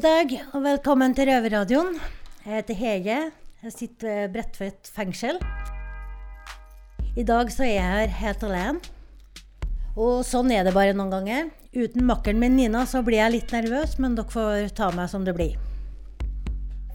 God 0.00 0.06
dag 0.08 0.30
og 0.56 0.62
velkommen 0.64 1.12
til 1.12 1.28
Røverradioen. 1.28 1.98
Jeg 2.46 2.54
heter 2.54 2.76
Hege. 2.78 3.16
Jeg 3.60 3.72
sitter 3.74 4.06
ved 4.08 4.30
Bredtvet 4.32 4.88
fengsel. 4.94 5.36
I 7.20 7.24
dag 7.28 7.52
så 7.52 7.66
er 7.66 7.74
jeg 7.74 7.90
her 7.90 8.14
helt 8.22 8.46
alene. 8.48 8.80
Og 10.00 10.22
sånn 10.24 10.54
er 10.56 10.64
det 10.64 10.72
bare 10.72 10.96
noen 10.96 11.12
ganger. 11.12 11.52
Uten 11.76 12.08
makkeren 12.08 12.40
min 12.40 12.56
Nina 12.56 12.86
så 12.88 13.04
blir 13.04 13.20
jeg 13.20 13.34
litt 13.34 13.52
nervøs, 13.52 13.98
men 14.00 14.16
dere 14.16 14.32
får 14.32 14.72
ta 14.80 14.88
meg 14.96 15.12
som 15.12 15.28
det 15.28 15.36
blir. 15.36 15.60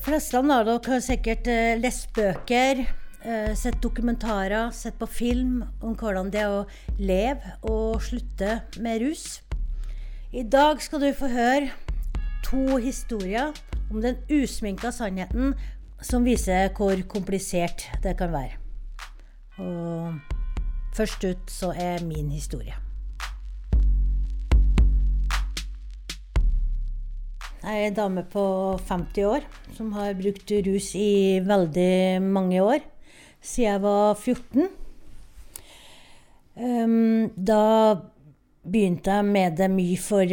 Fleste 0.02 0.42
av 0.42 0.50
dere 0.50 0.80
har 0.90 1.06
sikkert 1.12 1.54
eh, 1.54 1.78
lest 1.78 2.10
bøker, 2.18 2.88
eh, 3.22 3.54
sett 3.54 3.78
dokumentarer, 3.86 4.74
sett 4.74 4.98
på 4.98 5.06
film 5.06 5.62
om 5.78 5.94
hvordan 5.94 6.34
det 6.34 6.42
er 6.42 6.58
å 6.58 6.66
leve 6.98 7.58
og 7.70 8.02
slutte 8.02 8.64
med 8.82 9.06
rus. 9.06 9.44
I 10.34 10.42
dag 10.42 10.82
skal 10.82 11.06
du 11.06 11.12
få 11.14 11.30
høre 11.30 11.85
to 12.46 12.78
historier 12.78 13.54
om 13.92 14.02
den 14.02 14.18
usminka 14.30 14.92
sannheten 14.94 15.56
som 16.02 16.26
viser 16.28 16.70
hvor 16.78 17.00
komplisert 17.10 17.88
det 18.04 18.16
kan 18.20 18.34
være. 18.34 18.58
Og 19.58 20.20
først 20.96 21.24
ut 21.26 21.52
så 21.52 21.72
er 21.74 22.04
min 22.06 22.30
historie. 22.32 22.76
Jeg 27.66 27.82
er 27.82 27.88
en 27.88 27.98
dame 27.98 28.22
på 28.30 28.46
50 28.86 29.24
år 29.26 29.46
som 29.74 29.90
har 29.96 30.14
brukt 30.14 30.52
rus 30.68 30.92
i 31.00 31.42
veldig 31.42 32.22
mange 32.22 32.62
år. 32.62 32.84
Siden 33.42 33.72
jeg 33.72 33.82
var 33.82 34.14
14. 34.14 34.68
Um, 36.56 37.32
da 37.36 37.64
begynte 38.62 39.18
jeg 39.18 39.26
med 39.26 39.58
det 39.58 39.72
mye 39.74 39.98
for 39.98 40.30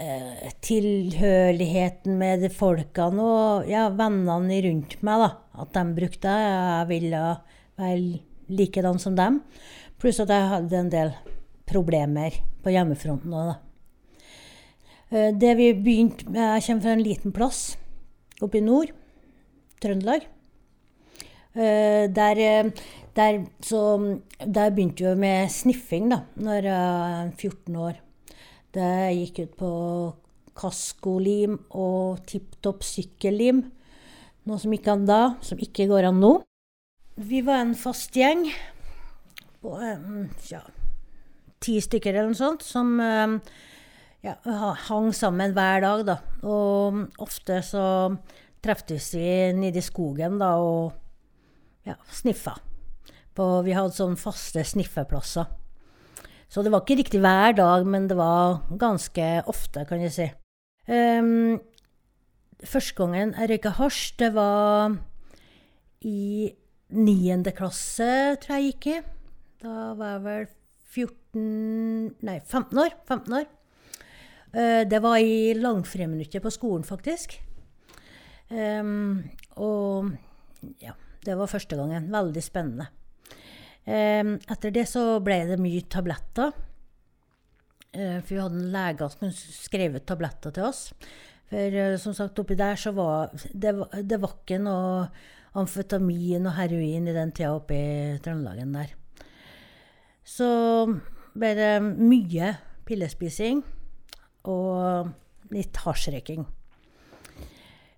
uh, 0.00 0.50
tilhørigheten 0.64 2.18
med 2.20 2.44
de 2.44 2.50
folkene 2.52 3.24
og 3.24 3.70
ja, 3.70 3.88
vennene 3.94 4.60
rundt 4.68 4.98
meg. 5.06 5.24
da, 5.24 5.30
At 5.62 5.74
de 5.76 5.84
brukte 6.00 6.28
det. 6.28 6.48
Jeg 6.48 6.88
ville 6.90 7.22
være 7.80 8.00
likedan 8.48 8.98
som 9.02 9.16
dem. 9.18 9.40
Pluss 10.00 10.20
at 10.20 10.32
jeg 10.32 10.50
hadde 10.50 10.80
en 10.80 10.92
del 10.92 11.14
problemer 11.68 12.36
på 12.64 12.72
hjemmefronten 12.74 13.32
òg, 13.34 13.54
da. 13.54 13.60
Eh, 15.14 15.30
det 15.36 15.54
vi 15.58 15.72
begynte 15.76 16.28
med 16.30 16.42
Jeg 16.42 16.66
kommer 16.66 16.82
fra 16.82 16.94
en 16.96 17.04
liten 17.04 17.34
plass 17.34 17.60
oppe 18.42 18.58
i 18.58 18.64
nord, 18.64 18.90
Trøndelag. 19.80 20.26
Eh, 21.54 22.10
der, 22.10 22.40
eh, 22.42 22.70
der, 23.14 23.44
så, 23.62 24.18
der 24.40 24.70
begynte 24.70 25.04
vi 25.04 25.14
med 25.20 25.50
sniffing 25.50 26.10
da 26.10 26.24
når 26.34 26.66
jeg 26.66 26.72
var 26.72 27.30
14 27.38 27.76
år. 27.76 28.00
Det 28.74 29.14
gikk 29.14 29.40
ut 29.44 29.56
på 29.60 29.72
kaskolim 30.58 31.58
og 31.78 32.24
tipp 32.26 32.56
topp 32.62 32.82
sykkellim. 32.86 33.62
Noe 34.44 34.60
som 34.60 34.74
ikke 34.74 34.94
an 34.94 35.06
da, 35.08 35.20
som 35.46 35.60
ikke 35.62 35.86
går 35.90 36.08
an 36.10 36.18
nå. 36.22 36.32
Vi 37.22 37.44
var 37.46 37.62
en 37.62 37.76
fast 37.78 38.16
gjeng 38.18 38.48
på 39.62 39.76
ja, 40.50 40.60
ti 41.62 41.78
stykker 41.80 42.12
eller 42.12 42.32
noe 42.32 42.40
sånt, 42.40 42.66
som 42.66 42.98
ja, 44.24 44.34
hang 44.88 45.12
sammen 45.14 45.54
hver 45.54 45.84
dag, 45.84 46.04
da. 46.10 46.18
Og 46.42 47.22
ofte 47.22 47.60
så 47.62 47.86
treftes 48.64 49.12
vi 49.14 49.52
nede 49.54 49.78
i 49.78 49.84
skogen 49.84 50.40
da 50.42 50.56
og 50.58 50.92
ja, 51.86 51.94
sniffa. 52.10 52.56
På, 53.34 53.62
vi 53.66 53.74
hadde 53.76 53.94
sånne 53.94 54.18
faste 54.18 54.66
sniffeplasser. 54.66 55.62
Så 56.54 56.62
det 56.62 56.70
var 56.70 56.84
ikke 56.84 57.00
riktig 57.00 57.18
hver 57.18 57.56
dag, 57.58 57.82
men 57.82 58.04
det 58.06 58.14
var 58.14 58.60
ganske 58.78 59.24
ofte, 59.50 59.82
kan 59.88 60.04
jeg 60.04 60.12
si. 60.14 60.26
Um, 60.86 61.56
første 62.62 62.94
gangen 63.00 63.32
jeg 63.34 63.50
røyka 63.50 63.72
hasj, 63.74 64.12
det 64.22 64.28
var 64.36 64.94
i 66.06 66.52
niende 66.94 67.50
klasse, 67.58 68.38
tror 68.38 68.54
jeg 68.54 68.68
jeg 68.68 68.70
gikk 68.70 68.86
i. 68.92 68.96
Da 69.64 69.90
var 69.98 70.12
jeg 70.12 70.24
vel 70.28 70.46
14 70.94 72.22
Nei, 72.22 72.38
15 72.38 72.82
år. 72.84 72.94
15 73.10 73.38
år. 73.40 73.50
Uh, 74.54 74.82
det 74.86 75.02
var 75.02 75.18
i 75.18 75.56
langfreminuttet 75.58 76.44
på 76.44 76.54
skolen, 76.54 76.86
faktisk. 76.86 77.34
Um, 78.54 79.24
og 79.58 80.14
ja, 80.78 80.94
det 81.26 81.34
var 81.34 81.50
første 81.50 81.82
gangen. 81.82 82.12
Veldig 82.14 82.46
spennende. 82.46 82.92
Um, 83.84 84.38
etter 84.48 84.72
det 84.72 84.86
så 84.88 85.18
ble 85.24 85.42
det 85.50 85.60
mye 85.60 85.84
tabletter. 85.92 86.54
Uh, 87.94 88.18
for 88.24 88.32
vi 88.32 88.40
hadde 88.40 88.62
en 88.62 88.72
lege 88.72 89.08
som 89.12 89.32
skrev 89.36 89.98
ut 89.98 90.06
tabletter 90.08 90.54
til 90.56 90.68
oss. 90.70 90.86
For 91.50 91.76
uh, 91.78 91.96
som 92.00 92.16
sagt, 92.16 92.40
oppi 92.40 92.56
der 92.58 92.80
så 92.80 92.94
var 92.96 93.34
det, 93.52 93.74
det 94.08 94.20
var 94.22 94.38
ikke 94.38 94.60
noe 94.64 95.08
amfetamin 95.54 96.48
og 96.48 96.56
heroin 96.56 97.10
i 97.10 97.14
den 97.14 97.32
tida 97.36 97.52
oppe 97.54 97.76
i 97.76 98.16
Trøndelagen 98.24 98.72
der. 98.74 98.96
Så 100.24 100.48
ble 101.36 101.52
det 101.58 101.72
mye 101.84 102.54
pillespising 102.88 103.60
og 104.50 105.12
litt 105.54 105.76
hasjrøyking. 105.84 106.46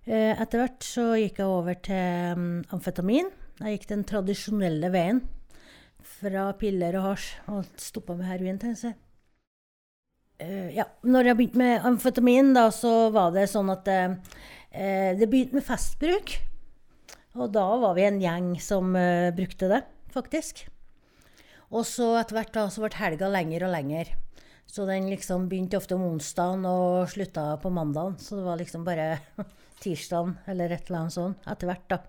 Eh, 0.07 0.33
etter 0.35 0.61
hvert 0.61 0.85
så 0.85 1.07
gikk 1.19 1.41
jeg 1.41 1.49
over 1.49 1.79
til 1.83 2.37
mm, 2.39 2.59
amfetamin. 2.75 3.31
Jeg 3.63 3.79
gikk 3.79 3.89
den 3.89 4.05
tradisjonelle 4.07 4.91
veien 4.93 5.23
fra 6.17 6.47
piller 6.57 6.97
og 6.99 7.11
hasj 7.11 7.27
og 7.53 7.67
stoppa 7.81 8.15
med 8.17 8.27
heroin. 8.29 8.59
tenker 8.61 8.91
jeg. 8.91 8.97
Uh, 10.37 10.69
ja, 10.75 10.85
når 11.01 11.31
jeg 11.31 11.37
begynte 11.39 11.61
med 11.61 11.85
amfetamin, 11.87 12.53
da, 12.53 12.67
så 12.73 13.09
var 13.13 13.33
det 13.33 13.47
sånn 13.49 13.71
at 13.73 13.89
uh, 13.89 14.37
det 15.17 15.29
begynte 15.29 15.57
med 15.57 15.65
festbruk. 15.65 16.37
Og 17.37 17.51
da 17.53 17.65
var 17.81 17.97
vi 17.97 18.05
en 18.07 18.21
gjeng 18.21 18.51
som 18.61 18.93
uh, 18.97 19.33
brukte 19.37 19.69
det, 19.71 19.81
faktisk. 20.13 20.65
Og 21.73 21.83
så 21.85 22.13
etter 22.19 22.37
hvert 22.37 22.53
da, 22.55 22.67
så 22.71 22.83
ble 22.83 22.93
helga 22.97 23.29
lenger 23.31 23.67
og 23.67 23.73
lenger. 23.73 24.13
Så 24.67 24.85
den 24.87 25.07
liksom 25.09 25.47
begynte 25.49 25.79
ofte 25.79 25.95
om 25.95 26.05
onsdagen 26.09 26.65
og 26.67 27.07
slutta 27.11 27.53
på 27.61 27.71
mandagen. 27.71 28.17
Så 28.19 28.39
det 28.39 28.45
var 28.47 28.59
liksom 28.59 28.85
bare 28.87 29.17
tirsdagen 29.81 30.35
eller 30.49 30.73
et 30.73 30.89
eller 30.89 31.03
annet 31.03 31.15
sånt 31.15 31.47
etter 31.49 31.69
hvert. 31.69 31.85
da. 31.91 31.99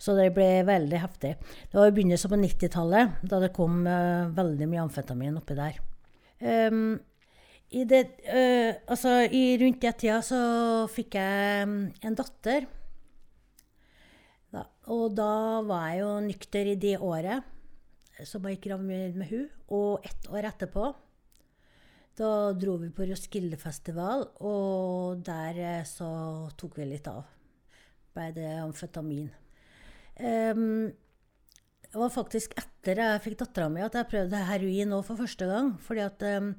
Så 0.00 0.16
det 0.18 0.30
ble 0.36 0.48
veldig 0.68 1.02
heftig. 1.02 1.34
Det 1.70 1.78
var 1.78 1.90
i 1.90 1.94
begynnelsen 1.96 2.32
på 2.32 2.40
90-tallet, 2.40 3.20
da 3.22 3.40
det 3.42 3.52
kom 3.56 3.84
uh, 3.86 4.32
veldig 4.36 4.68
mye 4.70 4.82
amfetamin 4.86 5.38
oppi 5.40 5.58
der. 5.58 5.78
Um, 6.40 6.98
i 7.70 7.84
det, 7.86 8.02
uh, 8.26 8.72
altså, 8.90 9.20
i 9.28 9.54
rundt 9.60 9.84
den 9.84 9.98
tida 10.00 10.20
så 10.26 10.40
fikk 10.90 11.18
jeg 11.20 11.68
um, 11.68 11.78
en 12.02 12.18
datter. 12.18 12.66
Da, 14.50 14.66
og 14.90 15.14
da 15.14 15.32
var 15.68 15.90
jeg 15.92 16.02
jo 16.02 16.12
nykter 16.26 16.72
i 16.72 16.78
det 16.80 16.96
året 16.98 17.56
som 18.26 18.44
jeg 18.44 18.58
gikk 18.58 18.66
gravid 18.68 19.16
med 19.16 19.30
hun, 19.30 19.46
og 19.72 20.04
ett 20.04 20.26
år 20.32 20.48
etterpå 20.50 20.90
da 22.18 22.52
dro 22.58 22.76
vi 22.80 22.90
på 22.94 23.06
Roskildefestival, 23.08 24.26
og 24.46 25.22
der 25.26 25.60
eh, 25.60 25.84
så 25.88 26.08
tok 26.58 26.80
vi 26.80 26.88
litt 26.90 27.06
av. 27.10 27.22
Ble 28.16 28.30
det 28.36 28.48
amfetamin. 28.60 29.30
Um, 30.20 30.90
det 31.90 31.98
var 31.98 32.12
faktisk 32.12 32.52
etter 32.60 33.00
jeg 33.02 33.22
fikk 33.24 33.38
dattera 33.40 33.70
mi 33.72 33.82
at 33.82 33.96
jeg 33.96 34.08
prøvde 34.10 34.42
heroin 34.50 34.92
òg 34.94 35.06
for 35.06 35.18
første 35.18 35.46
gang. 35.48 35.72
fordi 35.82 36.02
at 36.04 36.26
um, 36.36 36.52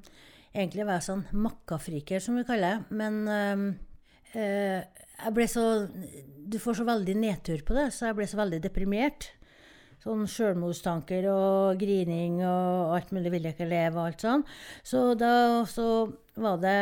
egentlig 0.52 0.86
var 0.88 0.98
jeg 0.98 1.08
sånn 1.08 1.24
makkafriker, 1.32 2.20
som 2.20 2.40
vi 2.40 2.46
kaller 2.48 2.80
det. 2.80 2.98
Men 2.98 3.20
um, 3.28 3.68
uh, 4.34 4.80
jeg 5.22 5.36
ble 5.36 5.46
så 5.46 5.86
Du 6.52 6.58
får 6.58 6.80
så 6.80 6.88
veldig 6.88 7.14
nedtur 7.16 7.62
på 7.64 7.76
det, 7.76 7.92
så 7.94 8.10
jeg 8.10 8.18
ble 8.18 8.26
så 8.28 8.40
veldig 8.40 8.60
deprimert 8.64 9.30
sånn 10.02 10.26
sjølmordstanker 10.28 11.26
og 11.30 11.80
grining 11.80 12.40
og 12.42 12.96
alt 12.96 13.12
mulig, 13.14 13.32
vil 13.34 13.46
jeg 13.46 13.56
ikke 13.56 13.70
leve 13.70 13.98
og 14.00 14.08
alt 14.10 14.24
sånn. 14.24 14.44
Så 14.86 15.12
da 15.18 15.62
så 15.70 15.88
var 16.34 16.62
det 16.62 16.78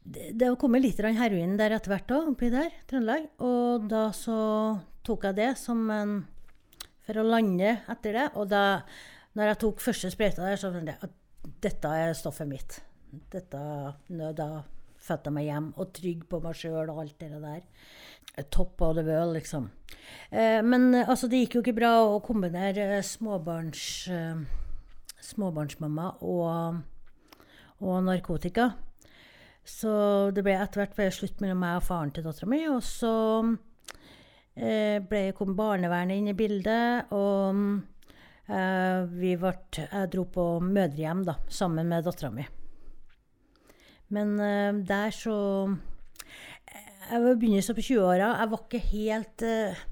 Det, 0.00 0.30
det 0.32 0.48
kommet 0.58 0.80
litt 0.80 0.98
heroin 0.98 1.58
der 1.58 1.74
etter 1.76 1.92
hvert 1.92 2.10
òg, 2.10 2.30
oppi 2.32 2.48
der, 2.50 2.70
Trøndelag. 2.88 3.26
Og 3.44 3.84
da 3.90 4.08
så 4.16 4.80
tok 5.04 5.26
jeg 5.28 5.36
det 5.36 5.50
som 5.60 5.90
en 5.90 6.14
For 7.04 7.20
å 7.20 7.26
lande 7.26 7.82
etter 7.90 8.12
det. 8.16 8.26
Og 8.34 8.48
da 8.48 8.82
når 9.34 9.52
jeg 9.52 9.60
tok 9.62 9.80
første 9.84 10.10
sprøyta 10.10 10.42
der, 10.42 10.56
så 10.56 10.70
tenkte 10.72 10.94
jeg 10.94 11.04
at 11.06 11.54
dette 11.64 11.92
er 12.00 12.14
stoffet 12.14 12.48
mitt. 12.48 12.80
Dette, 13.30 13.60
da 14.08 14.48
følte 15.00 15.32
meg 15.34 15.48
hjem 15.48 15.70
og 15.80 15.92
trygg 15.96 16.26
på 16.30 16.40
meg 16.44 16.56
sjøl 16.58 16.92
og 16.92 17.02
alt 17.04 17.16
det 17.20 17.30
der. 17.40 17.62
Top 18.52 18.80
of 18.80 18.94
the 18.96 19.04
world, 19.04 19.34
liksom. 19.36 19.70
Eh, 20.30 20.60
men 20.62 20.94
eh, 20.94 21.08
altså, 21.08 21.28
det 21.28 21.42
gikk 21.42 21.58
jo 21.58 21.64
ikke 21.64 21.76
bra 21.80 21.92
å 22.06 22.20
kombinere 22.24 22.86
eh, 22.96 23.02
småbarns, 23.04 23.82
eh, 24.14 24.44
småbarnsmamma 25.30 26.12
og, 26.24 26.78
og 27.82 27.98
narkotika. 28.06 28.70
Så 29.66 29.90
det 30.34 30.44
ble 30.46 30.54
etter 30.56 30.82
hvert 30.82 30.96
ble 30.96 31.10
slutt 31.14 31.42
mellom 31.42 31.60
meg 31.62 31.80
og 31.80 31.86
faren 31.88 32.14
til 32.14 32.24
dattera 32.24 32.48
mi. 32.50 32.62
Og 32.70 32.80
så 32.86 33.12
eh, 34.56 35.00
ble, 35.04 35.24
kom 35.36 35.56
barnevernet 35.58 36.20
inn 36.20 36.30
i 36.32 36.38
bildet, 36.38 37.12
og 37.12 37.60
eh, 38.48 39.02
vi 39.10 39.34
ble, 39.40 39.54
jeg 39.82 40.14
dro 40.14 40.24
på 40.32 40.48
mødrehjem 40.64 41.26
da, 41.28 41.36
sammen 41.50 41.92
med 41.92 42.08
dattera 42.08 42.32
mi. 42.34 42.48
Men 44.14 44.34
uh, 44.40 44.80
der 44.86 45.14
så 45.14 45.36
Jeg 47.10 47.22
var 47.22 47.38
begynnelsen 47.38 47.76
på 47.78 47.86
20-åra. 47.86 48.34
Jeg 48.38 48.50
var 48.52 48.64
ikke 48.64 48.82
helt 48.90 49.44
uh, 49.46 49.84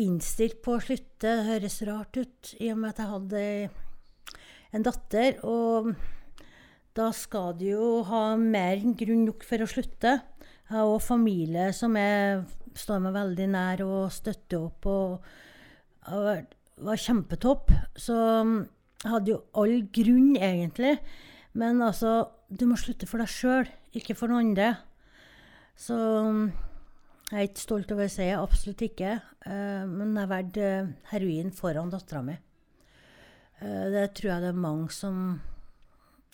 innstilt 0.00 0.60
på 0.64 0.76
å 0.76 0.82
slutte. 0.82 1.24
Det 1.24 1.48
høres 1.48 1.80
rart 1.88 2.18
ut 2.18 2.54
i 2.60 2.70
og 2.72 2.80
med 2.80 2.92
at 2.92 3.02
jeg 3.02 3.12
hadde 3.12 3.44
en 4.74 4.86
datter. 4.86 5.38
Og 5.46 5.94
da 6.94 7.10
skal 7.14 7.56
du 7.58 7.66
jo 7.72 7.88
ha 8.08 8.26
mer 8.40 8.78
enn 8.78 8.96
grunn 8.98 9.26
nok 9.28 9.46
for 9.46 9.64
å 9.64 9.70
slutte. 9.70 10.18
Jeg 10.64 10.76
har 10.78 10.88
òg 10.88 11.02
familie 11.04 11.68
som 11.76 11.96
er, 12.00 12.44
står 12.78 13.02
meg 13.04 13.16
veldig 13.16 13.48
nær 13.52 13.84
og 13.86 14.12
støtter 14.14 14.62
opp. 14.64 14.86
og 14.88 15.24
var, 16.08 16.44
var 16.84 17.00
kjempetopp. 17.00 17.72
Så 17.96 18.16
jeg 18.16 19.12
hadde 19.12 19.34
jo 19.34 19.40
all 19.60 19.76
grunn, 19.94 20.34
egentlig. 20.36 20.96
Men 21.54 21.82
altså, 21.86 22.24
du 22.50 22.66
må 22.66 22.78
slutte 22.80 23.06
for 23.06 23.22
deg 23.22 23.30
sjøl, 23.30 23.68
ikke 23.94 24.16
for 24.18 24.30
noen 24.30 24.50
andre. 24.50 24.72
Så 25.78 25.96
jeg 27.30 27.38
er 27.38 27.46
ikke 27.48 27.62
stolt 27.62 27.92
over 27.94 28.08
å 28.08 28.12
si 28.12 28.26
det, 28.26 28.34
absolutt 28.38 28.82
ikke. 28.86 29.14
Uh, 29.46 29.84
men 29.90 30.16
jeg 30.18 30.30
valgte 30.30 30.72
heroin 31.12 31.54
foran 31.54 31.92
dattera 31.92 32.24
mi. 32.26 32.36
Uh, 33.62 33.86
det 33.94 34.08
tror 34.18 34.32
jeg 34.32 34.44
det 34.44 34.50
er 34.50 34.60
mange 34.66 34.90
som 34.94 35.16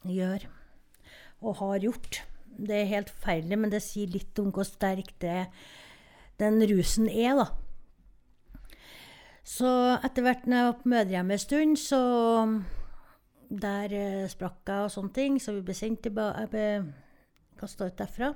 gjør, 0.08 0.48
og 1.44 1.60
har 1.60 1.86
gjort. 1.86 2.22
Det 2.60 2.76
er 2.76 2.92
helt 2.94 3.12
forferdelig, 3.12 3.60
men 3.60 3.72
det 3.72 3.84
sier 3.84 4.12
litt 4.12 4.40
om 4.40 4.50
hvor 4.54 4.68
sterk 4.68 5.12
det, 5.22 5.44
den 6.40 6.60
rusen 6.68 7.08
er, 7.12 7.36
da. 7.36 7.50
Så 9.44 9.68
etter 10.00 10.24
hvert 10.24 10.46
når 10.46 10.56
jeg 10.56 10.68
var 10.68 10.76
på 10.80 10.90
mødrehjemmet 10.92 11.36
en 11.36 11.42
stund, 11.44 11.80
så 11.80 12.00
Der 13.50 13.90
uh, 13.90 14.26
sprakk 14.30 14.68
jeg 14.70 14.86
og 14.86 14.92
sånne 14.94 15.14
ting, 15.16 15.40
så 15.42 15.56
vi 15.56 15.64
ble 15.66 15.74
sendt 15.74 16.04
tilbake 16.06 16.44
Jeg 16.44 16.52
ble 16.52 16.66
kasta 17.60 17.90
ut 17.90 17.98
derfra. 17.98 18.30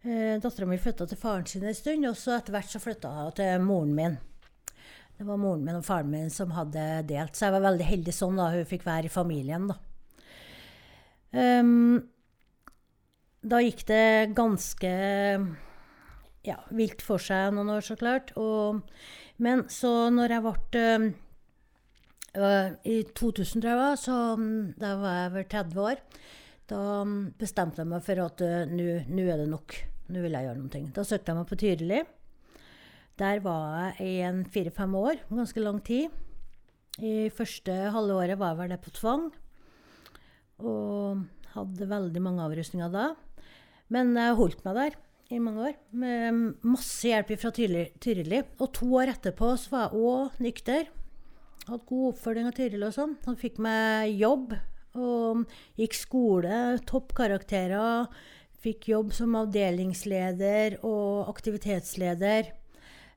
Eh, 0.00 0.40
Dattera 0.40 0.66
mi 0.68 0.78
flytta 0.80 1.04
til 1.08 1.18
faren 1.20 1.46
sin 1.48 1.64
en 1.68 1.76
stund, 1.76 2.06
og 2.08 2.16
så 2.16 2.38
etter 2.38 2.54
hvert 2.54 2.72
så 2.72 2.80
flytta 2.80 3.10
hun 3.18 3.32
til 3.36 3.64
moren 3.64 3.94
min. 3.96 4.18
Det 5.18 5.26
var 5.28 5.40
moren 5.40 5.64
min 5.66 5.76
og 5.76 5.84
faren 5.84 6.08
min 6.08 6.30
som 6.32 6.54
hadde 6.56 6.84
delt, 7.08 7.36
så 7.36 7.46
jeg 7.46 7.56
var 7.58 7.66
veldig 7.66 7.88
heldig 7.88 8.14
sånn 8.16 8.40
da 8.40 8.48
hun 8.54 8.68
fikk 8.68 8.86
være 8.86 9.10
i 9.10 9.12
familien. 9.12 9.68
Da 9.68 9.76
um, 11.60 11.98
Da 13.40 13.60
gikk 13.60 13.84
det 13.88 14.32
ganske 14.36 14.92
ja, 16.48 16.56
vilt 16.72 17.04
for 17.04 17.20
seg 17.20 17.52
noen 17.52 17.72
år, 17.76 17.84
så 17.84 17.96
klart. 18.00 18.32
Og, 18.40 18.80
men 19.36 19.66
så 19.68 20.08
når 20.12 20.36
jeg 20.36 20.46
ble 20.46 20.86
I 22.30 22.96
2000, 23.10 23.58
tror 23.58 23.70
jeg 23.72 23.80
var, 23.80 23.96
så 23.98 24.16
da 24.78 24.92
var 25.00 25.16
jeg 25.16 25.32
vel 25.34 25.48
30 25.50 25.80
år. 25.82 26.02
Da 26.70 26.82
bestemte 27.40 27.82
jeg 27.82 27.90
meg 27.90 28.04
for 28.06 28.22
at 28.22 28.42
uh, 28.46 28.70
nå 28.70 29.24
er 29.26 29.40
det 29.42 29.48
nok. 29.50 29.74
Nå 30.10 30.22
vil 30.22 30.36
jeg 30.36 30.46
gjøre 30.46 30.60
noe. 30.60 30.82
Da 30.94 31.06
søkte 31.06 31.32
jeg 31.32 31.40
meg 31.40 31.48
på 31.50 31.58
Tyrili. 31.58 32.00
Der 33.20 33.42
var 33.44 33.96
jeg 33.98 34.06
i 34.06 34.12
en 34.24 34.44
fire-fem 34.48 34.94
år, 34.96 35.18
ganske 35.28 35.62
lang 35.62 35.80
tid. 35.84 36.14
I 37.02 37.30
første 37.34 37.74
halve 37.94 38.16
året 38.16 38.38
var 38.38 38.54
jeg 38.54 38.60
vel 38.60 38.72
der 38.74 38.82
på 38.84 38.94
tvang. 38.94 39.26
Og 40.62 41.26
hadde 41.56 41.90
veldig 41.90 42.22
mange 42.22 42.46
avrusninger 42.46 42.92
da. 42.94 43.10
Men 43.90 44.14
jeg 44.14 44.38
holdt 44.38 44.62
meg 44.66 44.78
der 44.78 44.98
i 45.30 45.38
mange 45.42 45.68
år, 45.68 45.76
med 45.94 46.62
masse 46.66 47.06
hjelp 47.06 47.34
fra 47.38 47.52
Tyrili. 47.54 48.40
Og 48.58 48.72
to 48.74 48.88
år 48.98 49.12
etterpå 49.12 49.52
så 49.58 49.74
var 49.74 49.84
jeg 49.84 50.06
òg 50.06 50.40
nykter. 50.42 50.88
Hadde 51.68 51.86
god 51.86 52.06
oppfølging 52.14 52.48
av 52.48 52.56
Tiril 52.56 52.84
og 52.86 52.94
sånn. 52.96 53.16
Han 53.26 53.38
fikk 53.38 53.58
meg 53.62 54.14
jobb 54.16 54.54
og 54.98 55.44
gikk 55.78 55.96
skole, 55.98 56.60
toppkarakterer. 56.88 58.08
Fikk 58.60 58.90
jobb 58.90 59.12
som 59.16 59.36
avdelingsleder 59.38 60.80
og 60.84 61.30
aktivitetsleder. 61.32 62.50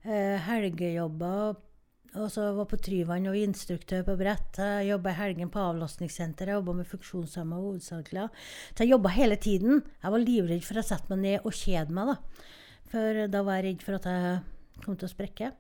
Eh, 0.04 0.36
helgejobber. 0.48 1.56
Og 2.14 2.30
så 2.30 2.52
var 2.54 2.68
på 2.70 2.78
Tryvann 2.78 3.26
og 3.32 3.40
instruktør 3.40 4.04
på 4.06 4.18
brett. 4.20 4.60
Jeg 4.60 4.92
jobba 4.92 5.10
i 5.10 5.18
helgen 5.18 5.50
på 5.50 5.64
avlastningssenteret, 5.64 6.54
jobba 6.54 6.76
med 6.78 6.90
funksjonshemma 6.92 7.58
hovedsakelig. 7.58 8.28
Så 8.76 8.84
jeg 8.84 8.94
jobba 8.94 9.16
hele 9.16 9.40
tiden. 9.42 9.82
Jeg 10.04 10.14
var 10.14 10.22
livredd 10.22 10.68
for 10.68 10.78
å 10.78 10.86
sette 10.86 11.10
meg 11.10 11.24
ned 11.24 11.48
og 11.48 11.58
kjede 11.58 11.96
meg. 11.96 12.14
da. 12.14 12.46
For 12.94 13.26
da 13.34 13.42
var 13.42 13.58
jeg 13.58 13.72
redd 13.72 13.88
for 13.88 13.98
at 13.98 14.06
jeg 14.12 14.84
kom 14.86 15.00
til 15.00 15.10
å 15.10 15.16
sprekke. 15.16 15.54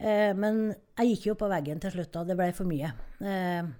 Eh, 0.00 0.32
men 0.36 0.70
jeg 0.96 1.14
gikk 1.14 1.30
jo 1.30 1.38
på 1.40 1.48
veggen 1.52 1.80
til 1.82 1.94
slutt. 1.94 2.12
da. 2.14 2.24
Det 2.24 2.36
ble 2.38 2.50
for 2.56 2.68
mye. 2.68 2.92
Eh, 3.20 3.70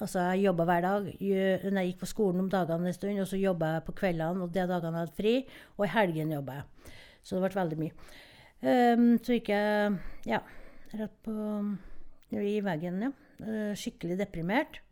Altså, 0.00 0.20
jeg 0.32 0.46
jobba 0.46 0.64
hver 0.64 0.80
dag. 0.80 1.08
Jeg 1.20 1.60
gikk 1.86 1.98
på 2.00 2.06
skolen 2.08 2.40
om 2.40 2.48
dagene 2.48 2.88
en 2.88 2.94
stund, 2.96 3.18
og 3.20 3.26
så 3.28 3.36
jobba 3.36 3.74
jeg 3.74 3.82
på 3.84 3.92
kveldene 3.98 4.40
og 4.40 4.52
de 4.54 4.62
dagene 4.64 4.96
jeg 4.96 5.04
hadde 5.04 5.16
fri. 5.18 5.32
Og 5.76 5.84
i 5.84 5.90
helgen 5.92 6.32
jobba 6.32 6.54
jeg. 6.54 6.94
Så 7.22 7.36
det 7.36 7.42
ble 7.42 7.60
veldig 7.60 7.78
mye. 7.82 7.92
Eh, 8.64 9.02
så 9.20 9.36
gikk 9.36 9.50
jeg 9.52 9.98
ja, 10.30 10.40
rett 10.96 11.18
på 11.26 11.34
i 12.30 12.60
veggen, 12.64 13.02
ja. 13.04 13.10
Uh, 13.40 13.72
skikkelig 13.76 14.18
deprimert. 14.20 14.82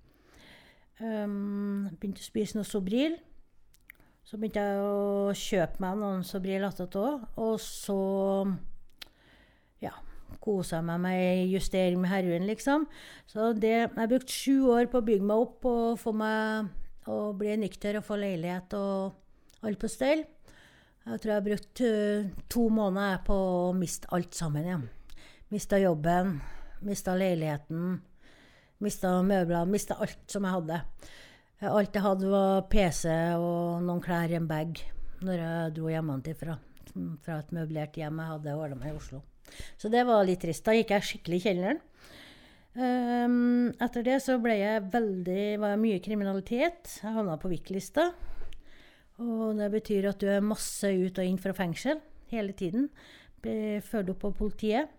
Um, 0.99 1.89
begynte 2.01 2.23
å 2.23 2.27
spise 2.27 2.57
noe 2.57 2.67
Sobril. 2.67 3.19
Så 4.25 4.41
begynte 4.41 4.65
jeg 4.65 4.81
å 4.85 5.35
kjøpe 5.37 5.83
meg 5.85 6.01
noen 6.01 6.25
Sobril 6.27 6.65
attåt. 6.65 6.97
Og 7.37 7.61
så 7.63 7.99
kosa 10.43 10.81
meg 10.85 11.01
med 11.03 11.53
justering 11.53 12.01
med 12.03 12.13
heroin, 12.13 12.47
liksom. 12.49 12.87
Så 13.29 13.53
det, 13.57 13.75
jeg 13.75 13.95
har 13.97 14.11
brukt 14.11 14.33
sju 14.33 14.69
år 14.75 14.91
på 14.91 15.01
å 15.01 15.07
bygge 15.07 15.29
meg 15.29 15.45
opp 15.47 15.69
og 15.69 15.99
få 16.01 16.15
meg 16.17 17.09
å 17.09 17.33
bli 17.37 17.57
nykter 17.61 17.99
og 17.99 18.07
få 18.07 18.19
leilighet 18.21 18.75
og 18.79 19.65
alt 19.67 19.81
på 19.81 19.91
stell. 19.91 20.25
Jeg 21.09 21.23
tror 21.23 21.33
jeg 21.33 21.39
har 21.39 21.47
brukt 21.47 21.81
uh, 21.81 22.29
to 22.53 22.67
måneder 22.69 23.23
på 23.25 23.35
å 23.35 23.73
miste 23.77 24.11
alt 24.13 24.37
sammen 24.37 24.67
igjen. 24.67 24.85
Ja. 24.85 24.95
Mista 25.49 25.79
jobben, 25.81 26.35
mista 26.85 27.15
leiligheten, 27.17 27.95
mista 28.85 29.15
møbler, 29.25 29.65
mista 29.65 29.97
alt 29.97 30.27
som 30.29 30.45
jeg 30.45 30.57
hadde. 30.59 30.83
Alt 31.65 31.97
jeg 31.97 32.05
hadde, 32.05 32.29
var 32.29 32.67
PC 32.69 33.09
og 33.41 33.81
noen 33.87 34.03
klær 34.05 34.29
i 34.29 34.37
en 34.37 34.51
bag 34.51 34.77
når 35.25 35.41
jeg 35.41 35.73
dro 35.79 35.89
hjemmefra. 35.89 36.59
Fra 37.25 37.41
et 37.41 37.57
møblert 37.57 37.97
hjem 37.97 38.21
jeg 38.21 38.33
hadde 38.35 38.59
ordna 38.61 38.79
meg 38.83 38.93
i 38.93 38.99
Oslo. 39.01 39.23
Så 39.81 39.91
det 39.93 40.05
var 40.09 40.27
litt 40.27 40.43
trist. 40.43 40.65
Da 40.67 40.75
gikk 40.77 40.95
jeg 40.95 41.07
skikkelig 41.09 41.41
i 41.41 41.45
kjelleren. 41.47 41.81
Um, 42.79 43.73
etter 43.83 44.05
det 44.07 44.21
så 44.23 44.37
ble 44.39 44.55
jeg 44.61 44.85
veldig, 44.93 45.45
var 45.59 45.73
jeg 45.75 45.83
mye 45.83 46.03
kriminalitet. 46.05 46.99
Jeg 47.03 47.15
havna 47.17 47.39
på 47.41 47.51
VIK-lista. 47.51 48.13
Og 49.19 49.59
det 49.59 49.73
betyr 49.73 50.07
at 50.13 50.21
du 50.23 50.29
er 50.31 50.45
masse 50.45 50.87
ut 50.87 51.19
og 51.19 51.27
inn 51.27 51.41
fra 51.43 51.55
fengsel 51.57 51.99
hele 52.31 52.55
tiden. 52.55 52.87
Blir 53.43 53.83
ført 53.87 54.13
opp 54.13 54.29
av 54.29 54.37
politiet. 54.39 54.95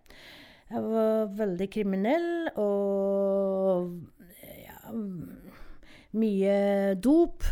Jeg 0.69 0.83
var 0.85 1.31
veldig 1.33 1.67
kriminell 1.73 2.49
og 2.59 3.95
ja, 4.59 4.91
mye 6.19 6.59
dop. 6.99 7.47